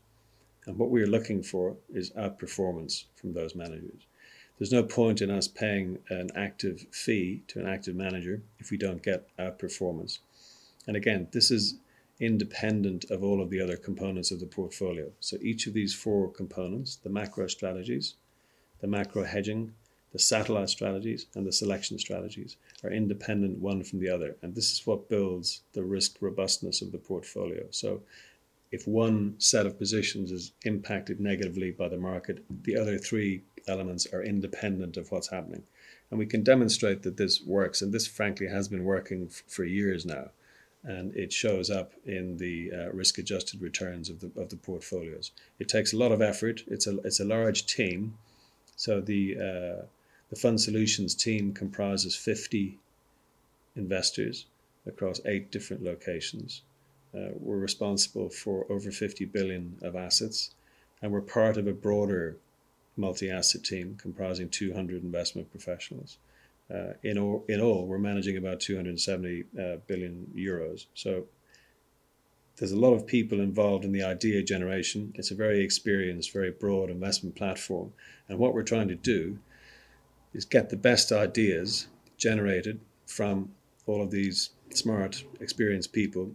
And 0.66 0.78
what 0.78 0.90
we 0.90 1.02
are 1.02 1.08
looking 1.08 1.42
for 1.42 1.78
is 1.90 2.12
outperformance 2.12 3.06
from 3.16 3.34
those 3.34 3.56
managers. 3.56 4.06
There's 4.58 4.74
no 4.74 4.84
point 4.84 5.22
in 5.22 5.32
us 5.32 5.48
paying 5.48 6.00
an 6.10 6.30
active 6.36 6.86
fee 6.92 7.44
to 7.48 7.60
an 7.60 7.68
active 7.68 7.96
manager 7.96 8.42
if 8.60 8.70
we 8.70 8.78
don't 8.78 9.02
get 9.02 9.30
outperformance. 9.38 10.20
And 10.86 10.98
again, 10.98 11.30
this 11.32 11.50
is 11.50 11.76
independent 12.20 13.06
of 13.10 13.24
all 13.24 13.42
of 13.42 13.50
the 13.50 13.62
other 13.62 13.78
components 13.78 14.32
of 14.32 14.42
the 14.42 14.46
portfolio. 14.46 15.10
So 15.22 15.38
each 15.42 15.68
of 15.68 15.74
these 15.74 15.94
four 15.94 16.30
components, 16.30 16.98
the 16.98 17.10
macro 17.10 17.48
strategies, 17.48 18.16
the 18.82 18.88
macro 18.88 19.24
hedging, 19.24 19.74
the 20.12 20.20
satellite 20.20 20.70
strategies, 20.70 21.28
and 21.36 21.46
the 21.46 21.52
selection 21.52 22.00
strategies 22.00 22.58
are 22.84 22.90
independent 22.90 23.60
one 23.60 23.84
from 23.84 24.00
the 24.00 24.10
other. 24.10 24.36
And 24.42 24.56
this 24.56 24.72
is 24.72 24.88
what 24.88 25.10
builds 25.10 25.62
the 25.74 25.84
risk 25.84 26.18
robustness 26.20 26.82
of 26.82 26.92
the 26.92 26.98
portfolio. 26.98 27.66
So 27.72 28.02
if 28.72 28.88
one 28.88 29.36
set 29.38 29.66
of 29.66 29.78
positions 29.78 30.32
is 30.32 30.52
impacted 30.64 31.20
negatively 31.20 31.72
by 31.72 31.90
the 31.90 31.98
market, 31.98 32.44
the 32.64 32.78
other 32.78 32.98
three 32.98 33.42
elements 33.68 34.08
are 34.14 34.24
independent 34.24 34.98
of 34.98 35.12
what's 35.12 35.30
happening. 35.30 35.64
And 36.10 36.20
we 36.20 36.26
can 36.26 36.44
demonstrate 36.44 37.04
that 37.04 37.18
this 37.18 37.42
works. 37.42 37.82
And 37.82 37.94
this, 37.94 38.08
frankly, 38.08 38.48
has 38.48 38.68
been 38.68 38.84
working 38.84 39.28
f- 39.30 39.44
for 39.48 39.64
years 39.64 40.06
now. 40.06 40.30
And 40.84 41.16
it 41.16 41.34
shows 41.34 41.70
up 41.70 41.94
in 42.06 42.38
the 42.38 42.72
uh, 42.72 42.92
risk 42.94 43.18
adjusted 43.18 43.62
returns 43.62 44.10
of 44.10 44.22
the, 44.22 44.32
of 44.40 44.50
the 44.50 44.56
portfolios. 44.56 45.32
It 45.60 45.68
takes 45.68 45.94
a 45.94 45.98
lot 45.98 46.12
of 46.12 46.22
effort, 46.22 46.64
it's 46.68 46.88
a, 46.88 46.98
it's 47.00 47.20
a 47.20 47.26
large 47.26 47.66
team 47.66 48.18
so 48.80 49.02
the 49.02 49.36
uh, 49.38 49.86
the 50.30 50.38
fund 50.38 50.62
solutions 50.62 51.14
team 51.14 51.54
comprises 51.54 52.16
50 52.16 52.80
investors 53.76 54.46
across 54.88 55.20
eight 55.26 55.52
different 55.52 55.84
locations. 55.84 56.62
Uh, 57.14 57.32
we're 57.34 57.58
responsible 57.58 58.30
for 58.30 58.66
over 58.72 58.90
50 58.90 59.26
billion 59.26 59.78
of 59.82 59.98
assets, 59.98 60.52
and 61.02 61.12
we're 61.12 61.20
part 61.20 61.58
of 61.58 61.68
a 61.68 61.74
broader 61.74 62.38
multi-asset 62.96 63.66
team 63.66 63.98
comprising 64.02 64.48
200 64.48 65.04
investment 65.04 65.52
professionals. 65.52 66.18
Uh, 66.74 66.94
in 67.04 67.18
all, 67.18 67.44
in 67.50 67.60
all, 67.60 67.86
we're 67.86 67.98
managing 68.00 68.38
about 68.38 68.62
270 68.62 69.44
uh, 69.60 69.76
billion 69.88 70.26
euros. 70.34 70.86
So 70.94 71.26
there's 72.60 72.72
a 72.74 72.80
lot 72.80 72.94
of 72.94 73.08
people 73.08 73.40
involved 73.40 73.86
in 73.86 73.94
the 73.94 74.04
idea 74.04 74.44
generation. 74.44 75.14
It's 75.16 75.32
a 75.32 75.36
very 75.36 75.64
experienced, 75.64 76.34
very 76.34 76.52
broad 76.52 76.90
investment 76.90 77.38
platform. 77.38 77.94
And 78.28 78.38
what 78.38 78.54
we're 78.54 78.64
trying 78.64 78.90
to 78.90 78.96
do 78.96 79.40
is 80.34 80.44
get 80.44 80.70
the 80.70 80.76
best 80.76 81.14
ideas 81.14 81.88
generated 82.18 82.82
from 83.06 83.52
all 83.86 84.04
of 84.04 84.12
these 84.12 84.50
smart, 84.74 85.24
experienced 85.40 85.94
people 85.94 86.32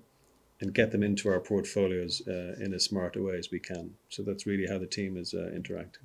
and 0.60 0.72
get 0.72 0.92
them 0.92 1.02
into 1.02 1.28
our 1.28 1.40
portfolios 1.40 2.22
uh, 2.26 2.54
in 2.58 2.72
as 2.72 2.84
smart 2.84 3.16
a 3.16 3.22
way 3.22 3.36
as 3.36 3.50
we 3.50 3.58
can. 3.58 3.94
So 4.08 4.22
that's 4.22 4.46
really 4.46 4.66
how 4.66 4.78
the 4.78 4.86
team 4.86 5.18
is 5.18 5.34
uh, 5.34 5.50
interacting. 5.54 6.04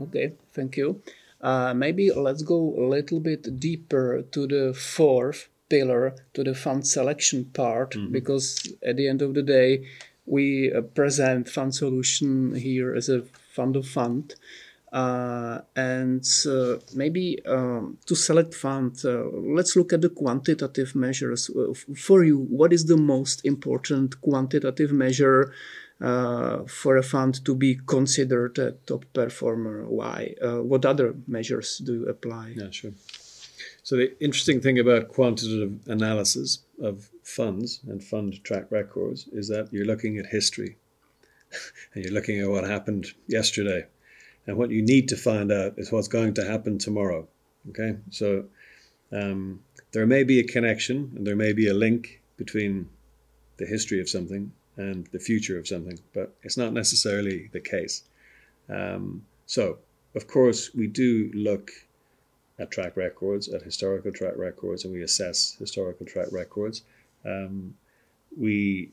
Okay, 0.00 0.34
thank 0.52 0.76
you. 0.76 1.02
Uh, 1.40 1.74
maybe 1.74 2.12
let's 2.12 2.42
go 2.42 2.74
a 2.78 2.86
little 2.86 3.18
bit 3.18 3.58
deeper 3.58 4.22
to 4.30 4.46
the 4.46 4.72
fourth 4.72 5.48
pillar 5.68 6.14
to 6.34 6.44
the 6.44 6.54
fund 6.54 6.86
selection 6.86 7.44
part 7.46 7.90
Mm-hmm. 7.94 8.12
because 8.12 8.72
at 8.82 8.96
the 8.96 9.08
end 9.08 9.22
of 9.22 9.34
the 9.34 9.42
day, 9.42 9.86
we 10.26 10.72
uh, 10.72 10.80
present 10.80 11.48
fund 11.48 11.74
solution 11.74 12.54
here 12.54 12.94
as 12.94 13.08
a 13.08 13.22
fund 13.56 13.76
of 13.76 13.86
fund. 13.86 14.34
Uh, 14.92 15.60
and 15.74 16.24
uh, 16.48 16.76
maybe 16.94 17.38
um, 17.46 17.98
to 18.06 18.14
select 18.14 18.54
fund, 18.54 18.92
uh, 19.04 19.24
let's 19.56 19.76
look 19.76 19.92
at 19.92 20.00
the 20.00 20.08
quantitative 20.08 20.94
measures. 20.94 21.50
Uh, 21.50 21.74
For 21.94 22.24
you, 22.24 22.38
what 22.38 22.72
is 22.72 22.86
the 22.86 22.96
most 22.96 23.44
important 23.44 24.20
quantitative 24.20 24.92
measure 24.92 25.52
uh, 26.00 26.64
for 26.66 26.96
a 26.96 27.02
fund 27.02 27.44
to 27.44 27.54
be 27.54 27.78
considered 27.86 28.58
a 28.58 28.72
top 28.86 29.04
performer? 29.12 29.84
Why? 29.86 30.34
Uh, 30.42 30.62
what 30.62 30.84
other 30.86 31.14
measures 31.26 31.78
do 31.78 31.92
you 31.94 32.06
apply? 32.08 32.54
Yeah, 32.56 32.70
sure. 32.70 32.92
So 33.86 33.94
the 33.94 34.20
interesting 34.20 34.60
thing 34.60 34.80
about 34.80 35.10
quantitative 35.10 35.78
analysis 35.86 36.58
of 36.82 37.08
funds 37.22 37.78
and 37.86 38.02
fund 38.02 38.42
track 38.42 38.66
records 38.72 39.28
is 39.28 39.46
that 39.46 39.72
you're 39.72 39.86
looking 39.86 40.18
at 40.18 40.26
history 40.26 40.76
and 41.94 42.02
you're 42.02 42.12
looking 42.12 42.40
at 42.40 42.50
what 42.50 42.64
happened 42.64 43.06
yesterday. 43.28 43.86
And 44.44 44.56
what 44.56 44.70
you 44.70 44.82
need 44.82 45.06
to 45.10 45.16
find 45.16 45.52
out 45.52 45.74
is 45.76 45.92
what's 45.92 46.08
going 46.08 46.34
to 46.34 46.44
happen 46.44 46.78
tomorrow. 46.78 47.28
Okay, 47.68 47.96
so 48.10 48.46
um, 49.12 49.62
there 49.92 50.04
may 50.04 50.24
be 50.24 50.40
a 50.40 50.44
connection 50.44 51.12
and 51.14 51.24
there 51.24 51.36
may 51.36 51.52
be 51.52 51.68
a 51.68 51.74
link 51.74 52.20
between 52.36 52.88
the 53.58 53.66
history 53.66 54.00
of 54.00 54.08
something 54.08 54.50
and 54.76 55.06
the 55.12 55.20
future 55.20 55.60
of 55.60 55.68
something, 55.68 56.00
but 56.12 56.34
it's 56.42 56.56
not 56.56 56.72
necessarily 56.72 57.50
the 57.52 57.60
case. 57.60 58.02
Um, 58.68 59.24
so, 59.46 59.78
of 60.16 60.26
course, 60.26 60.74
we 60.74 60.88
do 60.88 61.30
look 61.34 61.70
at 62.58 62.70
track 62.70 62.96
records, 62.96 63.48
at 63.48 63.62
historical 63.62 64.12
track 64.12 64.34
records, 64.36 64.84
and 64.84 64.92
we 64.92 65.02
assess 65.02 65.56
historical 65.58 66.06
track 66.06 66.28
records. 66.32 66.82
Um, 67.24 67.74
we 68.36 68.90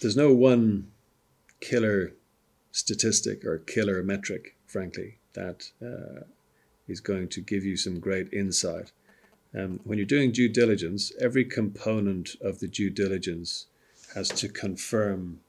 there's 0.00 0.16
no 0.16 0.32
one 0.32 0.90
killer 1.60 2.12
statistic 2.72 3.44
or 3.44 3.58
killer 3.58 4.02
metric, 4.02 4.56
frankly, 4.66 5.18
that 5.34 5.70
uh, 5.82 6.24
is 6.88 7.00
going 7.00 7.28
to 7.28 7.40
give 7.40 7.64
you 7.64 7.76
some 7.76 8.00
great 8.00 8.32
insight. 8.32 8.92
Um, 9.56 9.80
when 9.84 9.98
you're 9.98 10.06
doing 10.06 10.32
due 10.32 10.48
diligence, 10.48 11.12
every 11.20 11.44
component 11.44 12.36
of 12.40 12.58
the 12.58 12.66
due 12.66 12.90
diligence 12.90 13.66
has 14.14 14.28
to 14.30 14.48
confirm 14.48 15.40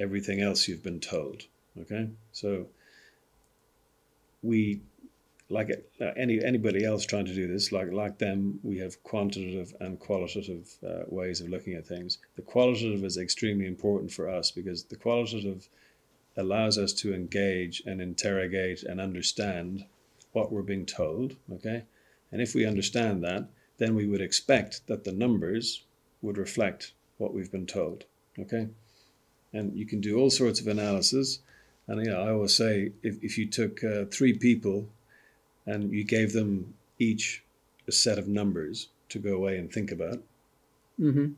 everything 0.00 0.40
else 0.40 0.66
you've 0.66 0.82
been 0.82 1.00
told. 1.00 1.42
Okay, 1.80 2.08
so 2.32 2.66
we 4.42 4.80
like 5.50 5.70
uh, 6.00 6.10
any 6.16 6.44
anybody 6.44 6.84
else 6.84 7.06
trying 7.06 7.24
to 7.24 7.34
do 7.34 7.46
this, 7.46 7.72
like 7.72 7.90
like 7.90 8.18
them, 8.18 8.60
we 8.62 8.78
have 8.78 9.02
quantitative 9.02 9.74
and 9.80 9.98
qualitative 9.98 10.68
uh, 10.86 11.04
ways 11.08 11.40
of 11.40 11.48
looking 11.48 11.74
at 11.74 11.86
things. 11.86 12.18
The 12.36 12.42
qualitative 12.42 13.02
is 13.02 13.16
extremely 13.16 13.66
important 13.66 14.12
for 14.12 14.28
us 14.28 14.50
because 14.50 14.84
the 14.84 14.96
qualitative 14.96 15.68
allows 16.36 16.76
us 16.76 16.92
to 16.92 17.14
engage 17.14 17.82
and 17.86 18.00
interrogate 18.00 18.82
and 18.82 19.00
understand 19.00 19.86
what 20.32 20.52
we're 20.52 20.62
being 20.62 20.84
told. 20.84 21.36
Okay, 21.50 21.84
and 22.30 22.42
if 22.42 22.54
we 22.54 22.66
understand 22.66 23.24
that, 23.24 23.48
then 23.78 23.94
we 23.94 24.06
would 24.06 24.20
expect 24.20 24.86
that 24.86 25.04
the 25.04 25.12
numbers 25.12 25.82
would 26.20 26.36
reflect 26.36 26.92
what 27.16 27.32
we've 27.32 27.50
been 27.50 27.66
told. 27.66 28.04
Okay, 28.38 28.68
and 29.54 29.74
you 29.74 29.86
can 29.86 30.02
do 30.02 30.18
all 30.18 30.30
sorts 30.30 30.60
of 30.60 30.66
analysis. 30.66 31.38
And 31.86 32.04
you 32.04 32.12
know, 32.12 32.20
I 32.20 32.32
always 32.32 32.54
say 32.54 32.92
if, 33.02 33.24
if 33.24 33.38
you 33.38 33.46
took 33.46 33.82
uh, 33.82 34.04
three 34.10 34.34
people 34.34 34.90
and 35.68 35.92
you 35.92 36.02
gave 36.04 36.32
them 36.32 36.74
each 36.98 37.42
a 37.86 37.92
set 37.92 38.18
of 38.18 38.26
numbers 38.26 38.88
to 39.10 39.18
go 39.18 39.34
away 39.34 39.58
and 39.58 39.70
think 39.72 39.90
about, 39.92 40.22
Mhm. 40.98 41.34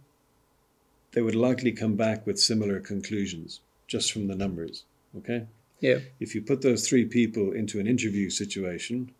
they 1.12 1.22
would 1.22 1.34
likely 1.34 1.72
come 1.72 1.96
back 1.96 2.26
with 2.26 2.38
similar 2.38 2.80
conclusions 2.80 3.60
just 3.86 4.12
from 4.12 4.28
the 4.28 4.36
numbers. 4.36 4.84
Okay? 5.18 5.46
Yeah. 5.80 5.98
If 6.20 6.34
you 6.34 6.42
put 6.42 6.60
those 6.62 6.88
three 6.88 7.04
people 7.04 7.52
into 7.52 7.80
an 7.80 7.86
interview 7.86 8.30
situation 8.30 9.10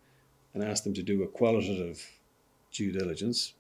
and 0.55 0.63
ask 0.63 0.85
them 0.85 0.95
to 0.95 1.03
do 1.03 1.23
a 1.23 1.29
qualitative 1.29 1.99
due 2.73 2.93
diligence 2.93 3.55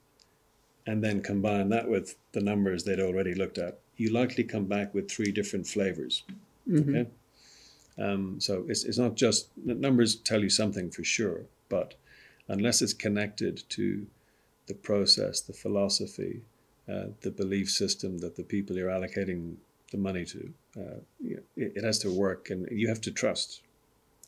and 0.86 1.02
then 1.02 1.20
combine 1.22 1.68
that 1.70 1.88
with 1.88 2.16
the 2.32 2.40
numbers 2.40 2.84
they'd 2.84 3.00
already 3.00 3.34
looked 3.34 3.58
at, 3.58 3.78
you 3.96 4.10
likely 4.10 4.44
come 4.44 4.66
back 4.66 4.94
with 4.94 5.10
three 5.10 5.32
different 5.32 5.66
flavors. 5.66 6.22
Okay? 6.72 7.06
Um, 8.00 8.40
so 8.40 8.64
it's, 8.68 8.84
it's 8.84 8.98
not 8.98 9.14
just 9.14 9.48
numbers 9.64 10.16
tell 10.16 10.42
you 10.42 10.48
something 10.50 10.90
for 10.90 11.04
sure, 11.04 11.42
but 11.68 11.94
unless 12.48 12.80
it's 12.82 12.94
connected 12.94 13.62
to 13.70 14.06
the 14.66 14.74
process, 14.74 15.40
the 15.42 15.52
philosophy, 15.52 16.42
uh, 16.88 17.06
the 17.20 17.30
belief 17.30 17.70
system 17.70 18.18
that 18.18 18.36
the 18.36 18.42
people 18.42 18.74
you're 18.76 18.88
allocating 18.88 19.54
the 19.90 19.98
money 19.98 20.24
to, 20.24 20.52
uh, 20.78 21.00
it, 21.20 21.44
it 21.56 21.84
has 21.84 21.98
to 21.98 22.10
work, 22.10 22.50
and 22.50 22.66
you 22.70 22.88
have 22.88 23.00
to 23.02 23.10
trust 23.10 23.62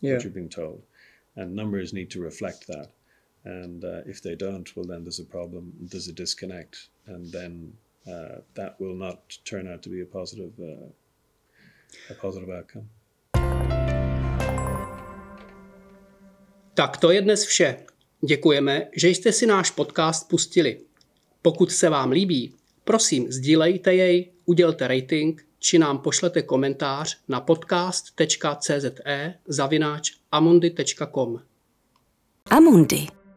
Yeah. 0.01 0.15
what 0.15 0.25
you're 0.25 0.33
being 0.33 0.49
told, 0.49 0.83
and 1.37 1.55
numbers 1.55 1.93
need 1.93 2.11
to 2.11 2.21
reflect 2.21 2.67
that. 2.67 2.91
And 3.45 3.85
uh, 3.85 4.03
if 4.07 4.23
they 4.23 4.35
don't, 4.37 4.69
well, 4.77 4.85
then 4.85 5.03
there's 5.05 5.19
a 5.19 5.25
problem. 5.25 5.73
There's 5.81 6.09
a 6.09 6.13
disconnect, 6.13 6.89
and 7.07 7.33
then 7.33 7.73
uh, 8.07 8.41
that 8.55 8.79
will 8.81 8.95
not 8.95 9.39
turn 9.45 9.67
out 9.67 9.83
to 9.83 9.89
be 9.89 10.01
a 10.03 10.07
positive, 10.07 10.53
uh, 10.61 10.89
a 12.11 12.15
positive 12.15 12.51
outcome. 12.51 12.89
Tak 16.75 16.97
to 16.97 17.11
je 17.11 17.23
dnes 17.23 17.45
vše. 17.45 17.77
Děkujeme, 18.27 18.89
že 18.97 19.09
jste 19.09 19.33
si 19.33 19.47
náš 19.47 19.71
podcast 19.71 20.29
pustili. 20.29 20.81
Pokud 21.43 21.73
se 21.73 21.89
vám 21.89 22.11
líbí, 22.11 22.55
prosím 22.85 23.33
sdílejte 23.33 23.95
jej, 23.95 24.33
udělte 24.45 24.89
rating 24.89 25.47
či 25.59 25.79
nám 25.79 25.99
pošlete 25.99 26.43
komentář 26.43 27.19
na 27.29 27.41
podcast.cze 27.41 28.81
zavináč 29.49 30.13
amundi.com. 30.33 31.41
Amundi. 32.51 33.22